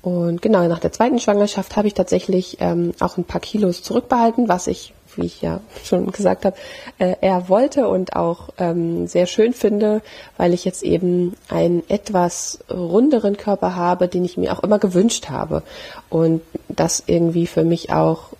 [0.00, 4.48] Und genau, nach der zweiten Schwangerschaft habe ich tatsächlich ähm, auch ein paar Kilos zurückbehalten,
[4.48, 6.56] was ich, wie ich ja schon gesagt habe,
[6.98, 10.00] äh, eher wollte und auch ähm, sehr schön finde,
[10.36, 15.28] weil ich jetzt eben einen etwas runderen Körper habe, den ich mir auch immer gewünscht
[15.28, 15.62] habe.
[16.08, 18.30] Und das irgendwie für mich auch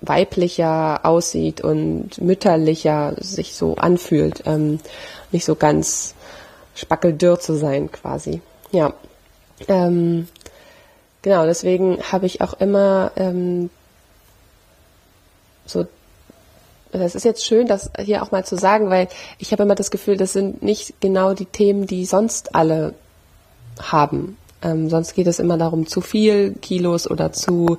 [0.00, 4.42] weiblicher aussieht und mütterlicher sich so anfühlt.
[4.46, 4.80] Ähm,
[5.30, 6.14] nicht so ganz
[6.74, 8.40] spackeldürr zu sein quasi.
[8.70, 8.92] Ja.
[9.68, 10.28] Ähm,
[11.22, 13.70] genau, deswegen habe ich auch immer ähm,
[15.66, 15.86] so
[16.92, 19.08] das ist jetzt schön, das hier auch mal zu sagen, weil
[19.38, 22.94] ich habe immer das Gefühl, das sind nicht genau die Themen, die sonst alle
[23.80, 24.36] haben.
[24.62, 27.78] Ähm, sonst geht es immer darum, zu viel Kilos oder zu,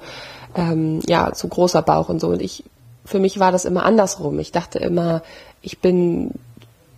[0.56, 2.30] ähm, ja, zu großer Bauch und so.
[2.30, 2.64] Und ich,
[3.06, 4.39] für mich war das immer andersrum.
[4.39, 5.22] Ich dachte immer,
[5.62, 6.32] ich bin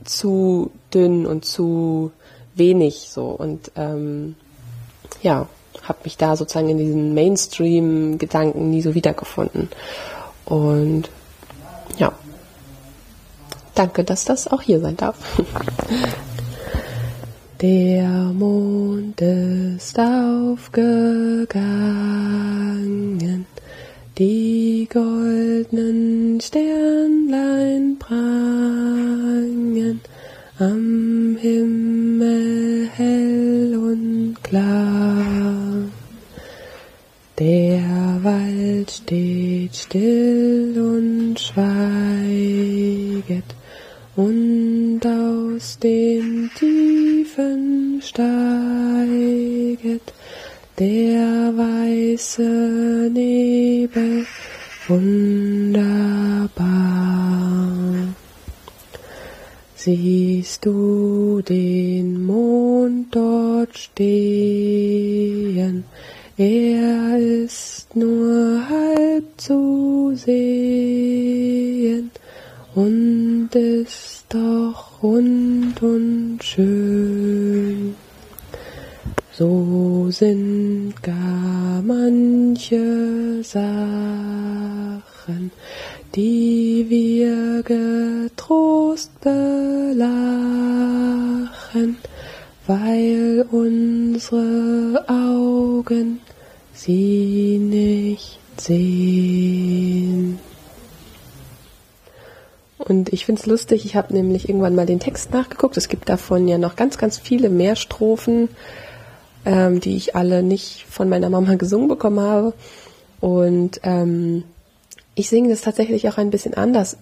[0.06, 2.12] zu dünn und zu
[2.56, 4.36] wenig so und ähm,
[5.22, 5.48] ja,
[5.84, 9.70] habe mich da sozusagen in diesen Mainstream-Gedanken nie so wiedergefunden.
[10.46, 11.10] Und
[11.98, 12.14] ja,
[13.76, 15.18] danke, dass das auch hier sein darf.
[17.62, 21.08] Der Mond ist aufgegangen,
[24.18, 30.02] die goldenen Sternlein prangen
[30.60, 35.26] am Himmel hell und klar.
[37.40, 41.74] Der Wald steht still und schweiget,
[44.16, 48.63] und aus den Tiefen steiget
[50.84, 54.26] der weiße Nebel
[54.88, 55.80] wunderbar.
[59.76, 64.66] Siehst du den Mond dort stehen?
[66.38, 72.12] Er ist nur halb zu sehen
[72.76, 77.96] und ist doch rund und schön.
[79.36, 85.02] So sind gar manche Sachen,
[86.14, 89.98] die wir getrost belachen,
[92.68, 96.20] weil unsere Augen
[96.72, 100.38] sie nicht sehen.
[102.78, 105.78] Und ich finde es lustig, ich habe nämlich irgendwann mal den Text nachgeguckt.
[105.78, 108.50] Es gibt davon ja noch ganz, ganz viele mehr Strophen,
[109.46, 112.54] ähm, die ich alle nicht von meiner Mama gesungen bekommen habe.
[113.20, 114.44] Und ähm,
[115.16, 116.98] ich singe das tatsächlich auch ein bisschen anders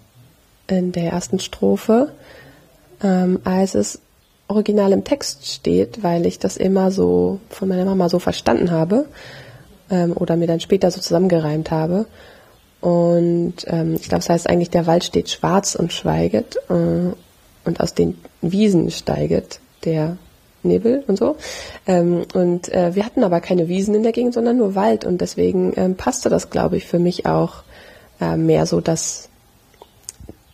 [0.68, 2.14] in der ersten Strophe,
[3.04, 4.00] ähm, als es
[4.48, 9.06] original im Text steht, weil ich das immer so von meiner Mama so verstanden habe
[9.90, 12.06] ähm, oder mir dann später so zusammengereimt habe.
[12.82, 17.14] Und ähm, ich glaube, es heißt eigentlich, der Wald steht schwarz und schweiget äh,
[17.64, 20.18] und aus den Wiesen steiget der
[20.64, 21.38] Nebel und so.
[21.88, 25.22] Ähm, und äh, wir hatten aber keine Wiesen in der Gegend, sondern nur Wald und
[25.22, 27.64] deswegen ähm, passte das, glaube ich, für mich auch
[28.20, 29.30] äh, mehr so, dass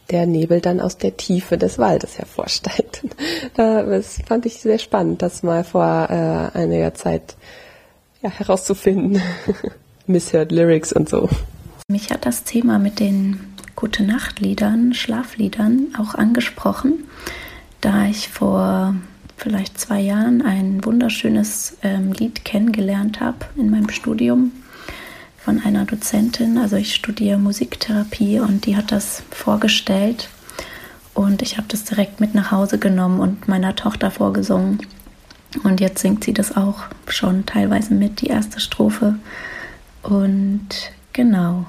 [0.09, 3.03] der Nebel dann aus der Tiefe des Waldes hervorsteigt.
[3.55, 7.35] das fand ich sehr spannend, das mal vor äh, einiger Zeit
[8.21, 9.21] ja, herauszufinden.
[10.07, 11.29] Misheard Lyrics und so.
[11.89, 17.03] Mich hat das Thema mit den Gute Nachtliedern, Schlafliedern auch angesprochen,
[17.79, 18.95] da ich vor
[19.37, 24.51] vielleicht zwei Jahren ein wunderschönes ähm, Lied kennengelernt habe in meinem Studium
[25.37, 26.57] von einer Dozentin.
[26.57, 30.29] Also ich studiere Musiktherapie und die hat das vorgestellt
[31.13, 34.79] und ich habe das direkt mit nach Hause genommen und meiner Tochter vorgesungen.
[35.63, 39.15] Und jetzt singt sie das auch schon teilweise mit, die erste Strophe.
[40.03, 40.67] Und
[41.13, 41.65] genau,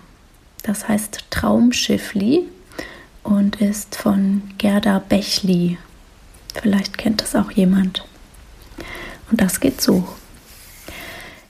[0.63, 2.43] das heißt Traumschiffli
[3.23, 5.79] und ist von Gerda Bechli.
[6.55, 8.05] Vielleicht kennt das auch jemand.
[9.31, 10.07] Und das geht so.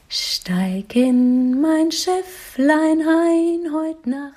[0.09, 4.35] Steig in mein Schifflein ein heut Nacht.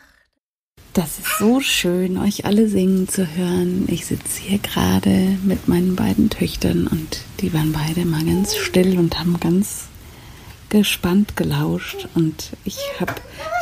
[0.93, 3.85] Das ist so schön, euch alle singen zu hören.
[3.87, 8.99] Ich sitze hier gerade mit meinen beiden Töchtern und die waren beide mal ganz still
[8.99, 9.87] und haben ganz
[10.71, 12.07] gespannt gelauscht.
[12.15, 13.13] Und ich habe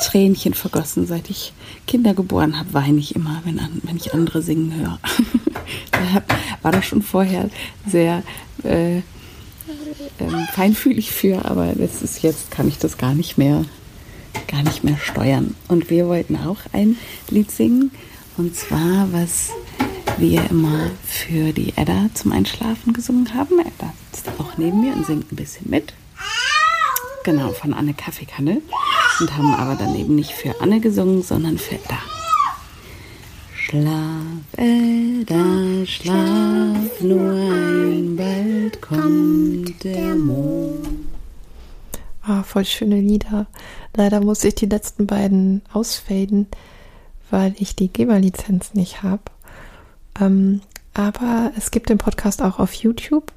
[0.05, 1.05] Tränchen vergossen.
[1.05, 1.51] Seit ich
[1.87, 4.99] Kinder geboren habe, weine ich immer, wenn, wenn ich andere singen höre.
[6.61, 7.49] war das schon vorher
[7.85, 8.23] sehr
[8.63, 9.01] äh, äh,
[10.53, 13.65] feinfühlig für, aber das ist jetzt kann ich das gar nicht mehr
[14.47, 15.55] gar nicht mehr steuern.
[15.67, 16.97] Und wir wollten auch ein
[17.29, 17.91] Lied singen.
[18.37, 19.49] Und zwar, was
[20.17, 23.59] wir immer für die Edda zum Einschlafen gesungen haben.
[23.59, 25.93] Edda sitzt auch neben mir und singt ein bisschen mit.
[27.29, 28.59] Genau, von Anne Kaffeekanne.
[29.19, 31.99] Und haben aber dann eben nicht für Anne gesungen, sondern für Edda.
[33.53, 40.87] Schlaf, Edda, schlaf nur ein, bald kommt der Mond.
[42.23, 43.45] Ah, voll schöne Lieder.
[43.95, 46.47] Leider muss ich die letzten beiden ausfaden,
[47.29, 49.21] weil ich die GEMA-Lizenz nicht habe.
[50.19, 50.61] Ähm,
[50.95, 53.31] aber es gibt den Podcast auch auf YouTube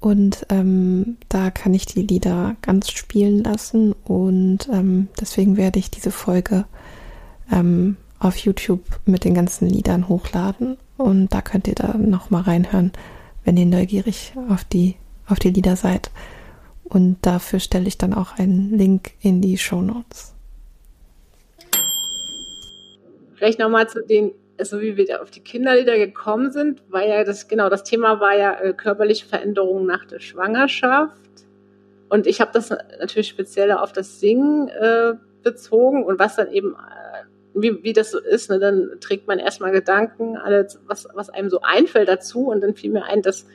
[0.00, 5.90] und ähm, da kann ich die Lieder ganz spielen lassen und ähm, deswegen werde ich
[5.90, 6.64] diese Folge
[7.52, 12.92] ähm, auf YouTube mit den ganzen Liedern hochladen und da könnt ihr da nochmal reinhören,
[13.44, 14.96] wenn ihr neugierig auf die,
[15.26, 16.10] auf die Lieder seid.
[16.84, 20.34] Und dafür stelle ich dann auch einen Link in die Show Notes.
[23.36, 24.32] Vielleicht nochmal zu den,
[24.64, 28.20] so wie wir da auf die Kinderlieder gekommen sind, weil ja das, genau, das Thema
[28.20, 31.20] war ja äh, körperliche Veränderungen nach der Schwangerschaft.
[32.08, 36.74] Und ich habe das natürlich speziell auf das Singen äh, bezogen und was dann eben,
[36.74, 41.30] äh, wie, wie das so ist, ne, dann trägt man erstmal Gedanken, alles, was, was
[41.30, 43.46] einem so einfällt dazu und dann fiel mir ein, dass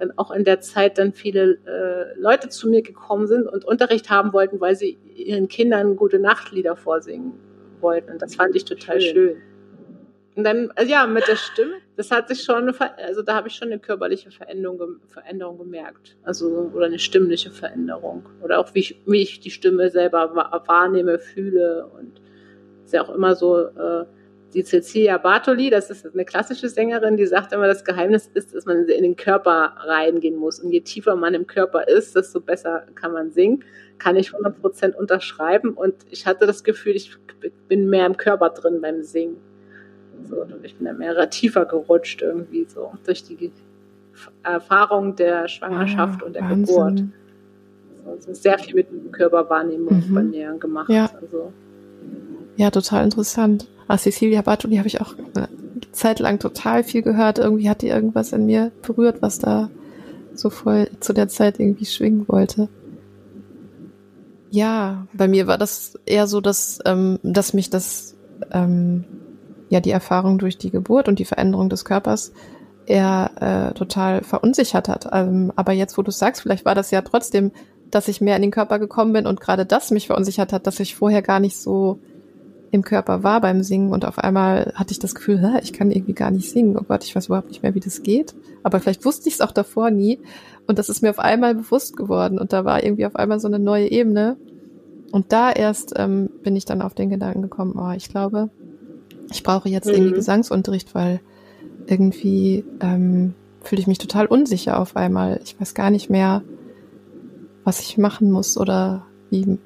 [0.00, 4.10] dann auch in der Zeit dann viele äh, Leute zu mir gekommen sind und Unterricht
[4.10, 7.34] haben wollten, weil sie ihren Kindern gute Nachtlieder vorsingen
[7.80, 8.12] wollten.
[8.12, 9.14] Und das fand ich total schön.
[9.14, 9.36] schön.
[10.36, 13.54] Und dann, also ja, mit der Stimme, das hat sich schon, also da habe ich
[13.54, 16.16] schon eine körperliche Veränderung, Veränderung gemerkt.
[16.22, 18.28] Also, oder eine stimmliche Veränderung.
[18.40, 20.34] Oder auch, wie ich, wie ich die Stimme selber
[20.66, 21.86] wahrnehme, fühle.
[21.98, 22.20] Und
[22.84, 24.04] ist ja auch immer so, äh,
[24.54, 28.66] die Cecilia Bartoli, das ist eine klassische Sängerin, die sagt immer, das Geheimnis ist, dass
[28.66, 30.58] man in den Körper reingehen muss.
[30.60, 33.64] Und je tiefer man im Körper ist, desto besser kann man singen.
[33.98, 35.74] Kann ich 100% unterschreiben.
[35.74, 37.16] Und ich hatte das Gefühl, ich
[37.68, 39.36] bin mehr im Körper drin beim Singen.
[40.28, 43.50] So, ich bin da mehr tiefer gerutscht irgendwie so durch die
[44.42, 46.66] Erfahrung der Schwangerschaft ah, und der Wahnsinn.
[46.66, 47.02] Geburt.
[48.06, 50.14] Also sehr viel mit Körperwahrnehmung mhm.
[50.14, 50.90] bei mir gemacht.
[50.90, 51.10] Ja.
[51.20, 51.52] Also.
[52.56, 53.68] ja, total interessant.
[53.88, 55.48] Ah, Cecilia Bartoli habe ich auch eine
[55.92, 57.38] Zeit lang total viel gehört.
[57.38, 59.70] Irgendwie hat die irgendwas in mir berührt, was da
[60.34, 62.68] so voll zu der Zeit irgendwie schwingen wollte.
[64.50, 68.16] Ja, bei mir war das eher so, dass, ähm, dass mich das,
[68.50, 69.04] ähm,
[69.70, 72.32] ja, die Erfahrung durch die Geburt und die Veränderung des Körpers
[72.86, 73.30] eher
[73.70, 75.08] äh, total verunsichert hat.
[75.12, 77.52] Ähm, aber jetzt, wo du sagst, vielleicht war das ja trotzdem,
[77.90, 80.80] dass ich mehr in den Körper gekommen bin und gerade das mich verunsichert hat, dass
[80.80, 82.00] ich vorher gar nicht so
[82.72, 85.90] im Körper war beim Singen und auf einmal hatte ich das Gefühl, Hä, ich kann
[85.90, 86.76] irgendwie gar nicht singen.
[86.76, 88.34] Oh Gott, ich weiß überhaupt nicht mehr, wie das geht.
[88.62, 90.20] Aber vielleicht wusste ich es auch davor nie.
[90.66, 92.38] Und das ist mir auf einmal bewusst geworden.
[92.38, 94.36] Und da war irgendwie auf einmal so eine neue Ebene.
[95.10, 98.50] Und da erst ähm, bin ich dann auf den Gedanken gekommen, oh, ich glaube,
[99.30, 99.94] ich brauche jetzt mhm.
[99.94, 101.20] irgendwie Gesangsunterricht, weil
[101.86, 105.40] irgendwie ähm, fühle ich mich total unsicher auf einmal.
[105.44, 106.42] Ich weiß gar nicht mehr,
[107.64, 109.58] was ich machen muss oder wie,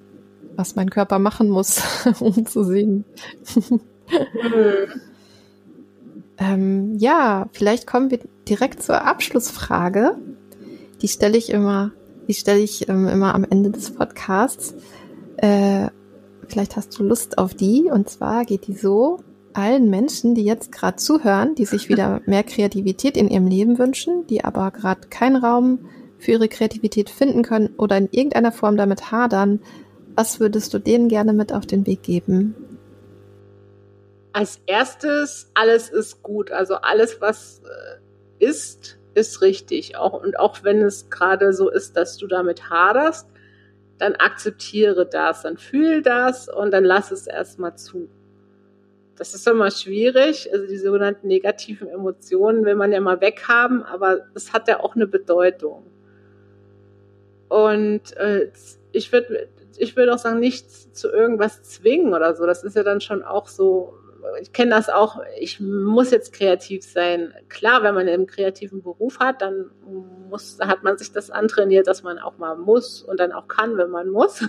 [0.56, 1.82] was mein Körper machen muss,
[2.20, 3.04] um zu singen.
[6.38, 10.18] ähm, ja, vielleicht kommen wir direkt zur Abschlussfrage.
[11.02, 11.92] Die stelle ich immer,
[12.28, 14.74] die stelle ich ähm, immer am Ende des Podcasts.
[15.36, 15.88] Äh,
[16.48, 17.90] vielleicht hast du Lust auf die.
[17.90, 19.20] Und zwar geht die so:
[19.54, 24.26] Allen Menschen, die jetzt gerade zuhören, die sich wieder mehr Kreativität in ihrem Leben wünschen,
[24.26, 29.10] die aber gerade keinen Raum für ihre Kreativität finden können oder in irgendeiner Form damit
[29.10, 29.60] hadern,
[30.16, 32.54] was würdest du denen gerne mit auf den Weg geben?
[34.32, 36.50] Als erstes, alles ist gut.
[36.50, 39.96] Also alles, was äh, ist, ist richtig.
[39.96, 43.28] Auch, und auch wenn es gerade so ist, dass du damit haderst,
[43.98, 48.08] dann akzeptiere das, dann fühl das und dann lass es erstmal zu.
[49.16, 50.52] Das ist immer schwierig.
[50.52, 54.96] Also die sogenannten negativen Emotionen will man ja mal weghaben, aber es hat ja auch
[54.96, 55.86] eine Bedeutung.
[57.48, 58.50] Und äh,
[58.92, 62.46] ich würde ich würde auch sagen, nichts zu irgendwas zwingen oder so.
[62.46, 63.94] Das ist ja dann schon auch so,
[64.40, 67.34] ich kenne das auch, ich muss jetzt kreativ sein.
[67.48, 69.70] Klar, wenn man einen kreativen Beruf hat, dann
[70.28, 73.76] muss, hat man sich das antrainiert, dass man auch mal muss und dann auch kann,
[73.76, 74.44] wenn man muss.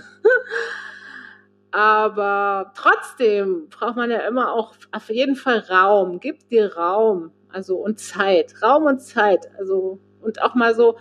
[1.76, 6.20] Aber trotzdem braucht man ja immer auch auf jeden Fall Raum.
[6.20, 8.54] Gib dir Raum, also und Zeit.
[8.62, 9.50] Raum und Zeit.
[9.58, 10.96] Also, und auch mal so,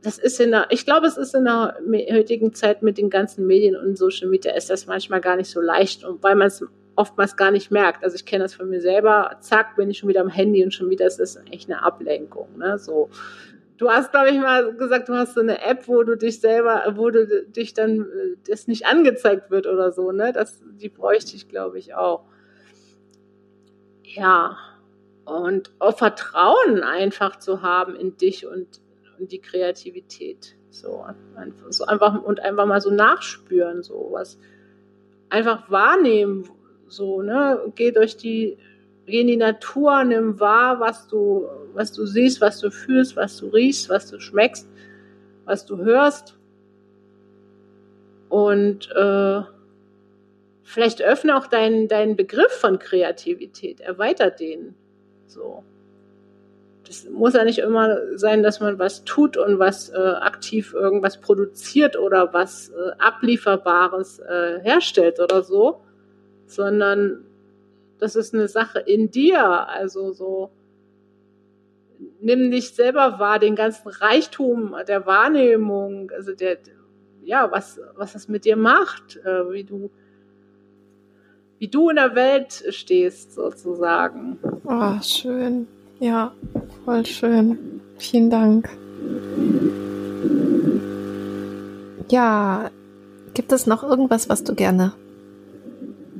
[0.00, 1.76] das ist in der, ich glaube, es ist in der
[2.10, 5.60] heutigen Zeit mit den ganzen Medien und Social Media ist das manchmal gar nicht so
[5.60, 6.64] leicht und weil man es
[6.96, 8.02] oftmals gar nicht merkt.
[8.02, 9.36] Also ich kenne das von mir selber.
[9.40, 12.56] Zack, bin ich schon wieder am Handy und schon wieder ist es echt eine Ablenkung.
[12.56, 12.78] Ne?
[12.78, 13.10] So,
[13.80, 16.84] du hast, glaube ich, mal gesagt, du hast so eine App, wo du dich selber,
[16.96, 20.12] wo du dich dann äh, das nicht angezeigt wird oder so.
[20.12, 22.24] Ne, das, die bräuchte ich, glaube ich, auch.
[24.02, 24.56] Ja.
[25.24, 28.80] Und auch Vertrauen einfach zu haben in dich und
[29.20, 30.56] und die Kreativität.
[30.70, 31.04] So
[31.36, 34.38] einfach, so einfach und einfach mal so nachspüren, so was
[35.28, 36.48] einfach wahrnehmen,
[36.86, 38.56] so ne, geh durch die,
[39.06, 43.36] geh in die Natur, nimm wahr, was du, was du siehst, was du fühlst, was
[43.36, 44.68] du riechst, was du schmeckst,
[45.44, 46.36] was du hörst.
[48.28, 49.42] Und äh,
[50.62, 54.74] vielleicht öffne auch deinen deinen Begriff von Kreativität, erweitert den.
[55.26, 55.64] So.
[56.88, 61.20] Es muss ja nicht immer sein, dass man was tut und was äh, aktiv irgendwas
[61.20, 65.82] produziert oder was äh, ablieferbares äh, herstellt oder so,
[66.46, 67.24] sondern
[68.00, 69.68] das ist eine Sache in dir.
[69.68, 70.50] Also so,
[72.20, 76.58] nimm dich selber wahr, den ganzen Reichtum der Wahrnehmung, also der,
[77.24, 79.90] ja, was, was das mit dir macht, äh, wie du,
[81.58, 84.38] wie du in der Welt stehst, sozusagen.
[84.64, 85.66] Oh, schön.
[85.98, 86.32] Ja,
[86.84, 87.80] voll schön.
[87.98, 88.70] Vielen Dank.
[92.10, 92.70] Ja,
[93.34, 94.94] gibt es noch irgendwas, was du gerne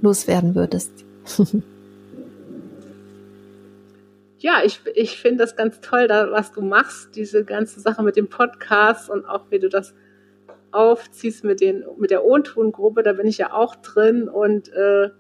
[0.03, 0.93] loswerden würdest?
[4.41, 8.17] ja, ich, ich finde das ganz toll, da, was du machst, diese ganze Sache mit
[8.17, 9.95] dem Podcast und auch wie du das
[10.73, 15.11] aufziehst mit, den, mit der O-Ton-Gruppe, da bin ich ja auch drin und äh,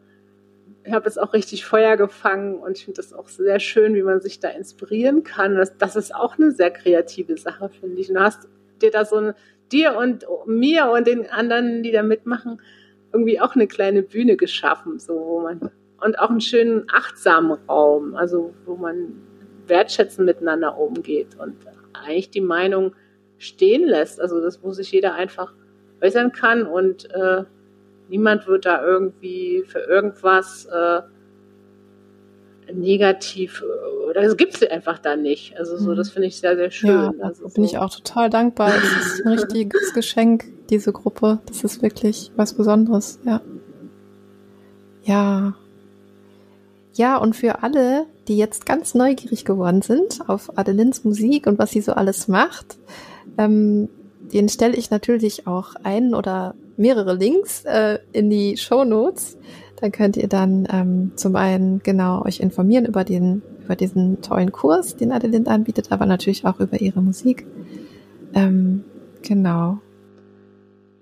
[0.90, 4.22] habe jetzt auch richtig Feuer gefangen und ich finde das auch sehr schön, wie man
[4.22, 5.54] sich da inspirieren kann.
[5.54, 8.08] Das, das ist auch eine sehr kreative Sache, finde ich.
[8.08, 8.48] Und du hast
[8.80, 9.34] dir da so ein,
[9.70, 12.62] dir und mir und den anderen, die da mitmachen,
[13.12, 15.70] irgendwie auch eine kleine Bühne geschaffen, so wo man
[16.00, 19.14] und auch einen schönen achtsamen Raum, also wo man
[19.66, 21.54] wertschätzend miteinander umgeht und
[21.92, 22.94] eigentlich die Meinung
[23.38, 25.52] stehen lässt, also das, wo sich jeder einfach
[26.00, 27.44] äußern kann und äh,
[28.10, 31.02] Niemand wird da irgendwie für irgendwas äh,
[32.72, 33.62] negativ
[34.08, 35.56] oder es gibt es einfach da nicht.
[35.56, 36.12] Also so, das mhm.
[36.14, 36.90] finde ich sehr, sehr schön.
[36.90, 37.70] Ja, also bin so.
[37.70, 38.72] ich auch total dankbar.
[38.72, 41.38] Das ist ein richtiges Geschenk, diese Gruppe.
[41.46, 43.40] Das ist wirklich was Besonderes, ja.
[45.04, 45.54] Ja.
[46.94, 51.70] Ja, und für alle, die jetzt ganz neugierig geworden sind auf Adelins Musik und was
[51.70, 52.78] sie so alles macht,
[53.38, 53.88] ähm,
[54.32, 59.36] den stelle ich natürlich auch ein oder mehrere Links äh, in die Show Notes.
[59.80, 64.50] Da könnt ihr dann ähm, zum einen genau euch informieren über den über diesen tollen
[64.50, 67.46] Kurs, den Adeline anbietet, aber natürlich auch über ihre Musik.
[68.34, 68.82] Ähm,
[69.22, 69.78] genau.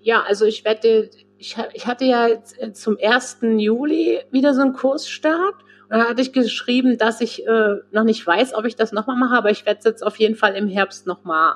[0.03, 1.09] Ja, also ich werde,
[1.39, 3.39] ich, ich hatte ja äh, zum 1.
[3.57, 5.55] Juli wieder so einen Kursstart.
[5.91, 9.17] Und da hatte ich geschrieben, dass ich äh, noch nicht weiß, ob ich das nochmal
[9.17, 11.55] mache, aber ich werde es jetzt auf jeden Fall im Herbst nochmal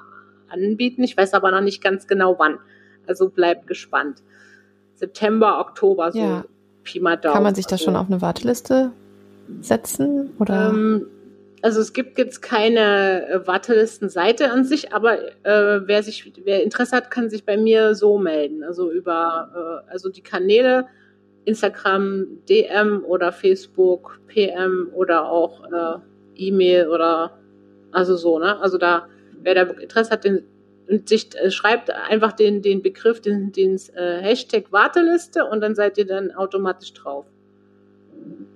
[0.48, 1.02] anbieten.
[1.02, 2.59] Ich weiß aber noch nicht ganz genau wann.
[3.06, 4.22] Also bleibt gespannt.
[4.94, 6.44] September, Oktober, so ja.
[6.84, 7.34] Pi mal Daumen.
[7.34, 8.92] Kann man sich da also, schon auf eine Warteliste
[9.60, 10.30] setzen?
[10.38, 10.70] Oder?
[10.70, 11.06] Ähm,
[11.60, 16.96] also es gibt jetzt keine äh, Wartelistenseite an sich, aber äh, wer sich, wer Interesse
[16.96, 18.64] hat, kann sich bei mir so melden.
[18.64, 20.86] Also über, äh, also die Kanäle
[21.44, 25.98] Instagram, DM oder Facebook, PM oder auch äh,
[26.36, 27.39] E-Mail oder
[27.90, 28.59] also so, ne?
[28.60, 29.09] Also da,
[29.43, 30.44] wer da Interesse hat, den
[30.89, 35.74] und sich äh, schreibt einfach den, den Begriff, den, den äh, Hashtag Warteliste und dann
[35.74, 37.27] seid ihr dann automatisch drauf.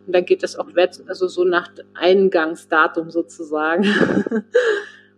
[0.06, 0.68] Und dann geht das auch
[1.06, 3.84] also so nach Eingangsdatum sozusagen.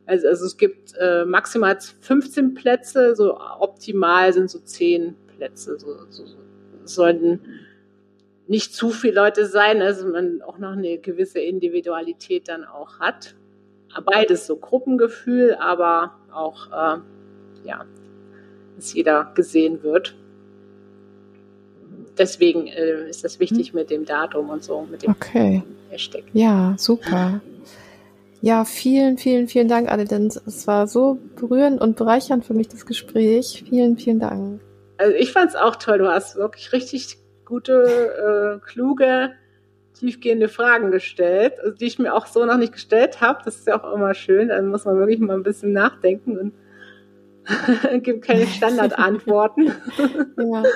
[0.07, 5.79] also, also es gibt äh, maximal 15 Plätze, so optimal sind so 10 Plätze.
[5.79, 6.37] So, so, so.
[6.89, 7.41] Sollten
[8.47, 13.35] nicht zu viele Leute sein, also man auch noch eine gewisse Individualität dann auch hat
[14.05, 16.99] beides so Gruppengefühl, aber auch, äh,
[17.67, 17.85] ja,
[18.77, 20.15] dass jeder gesehen wird.
[22.17, 23.75] Deswegen äh, ist das wichtig hm.
[23.77, 25.63] mit dem Datum und so, mit dem okay.
[25.91, 26.25] Hashtag.
[26.33, 27.41] Ja, super.
[28.41, 30.29] Ja, vielen, vielen, vielen Dank, Adeline.
[30.47, 33.65] Es war so berührend und bereichernd für mich, das Gespräch.
[33.69, 34.61] Vielen, vielen Dank.
[34.99, 35.99] Also ich fand es auch toll.
[35.99, 39.31] Du hast wirklich richtig gute, äh, kluge,
[39.95, 43.41] tiefgehende Fragen gestellt, also die ich mir auch so noch nicht gestellt habe.
[43.45, 44.49] Das ist ja auch immer schön.
[44.49, 46.55] Dann muss man wirklich mal ein bisschen nachdenken und
[48.03, 49.73] gibt keine Standardantworten.
[50.37, 50.63] ja.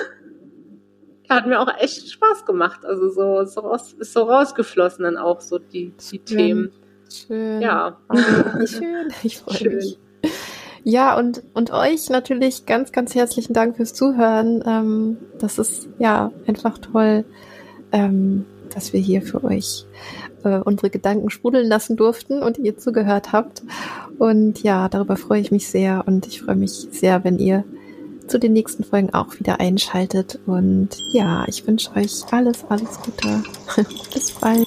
[1.28, 2.84] Hat mir auch echt Spaß gemacht.
[2.84, 6.72] Also so, so raus, ist so rausgeflossen dann auch so die, die Themen.
[7.10, 7.62] Schön.
[7.62, 7.98] Ja.
[8.66, 9.08] Schön.
[9.22, 9.98] Ich freue mich.
[10.84, 14.62] Ja, und, und euch natürlich ganz, ganz herzlichen Dank fürs Zuhören.
[14.66, 17.24] Ähm, das ist ja einfach toll,
[17.92, 19.86] ähm, dass wir hier für euch
[20.44, 23.62] äh, unsere Gedanken sprudeln lassen durften und ihr zugehört habt.
[24.18, 27.64] Und ja, darüber freue ich mich sehr und ich freue mich sehr, wenn ihr
[28.26, 30.40] zu den nächsten Folgen auch wieder einschaltet.
[30.46, 33.42] Und ja, ich wünsche euch alles, alles Gute.
[34.14, 34.66] Bis bald.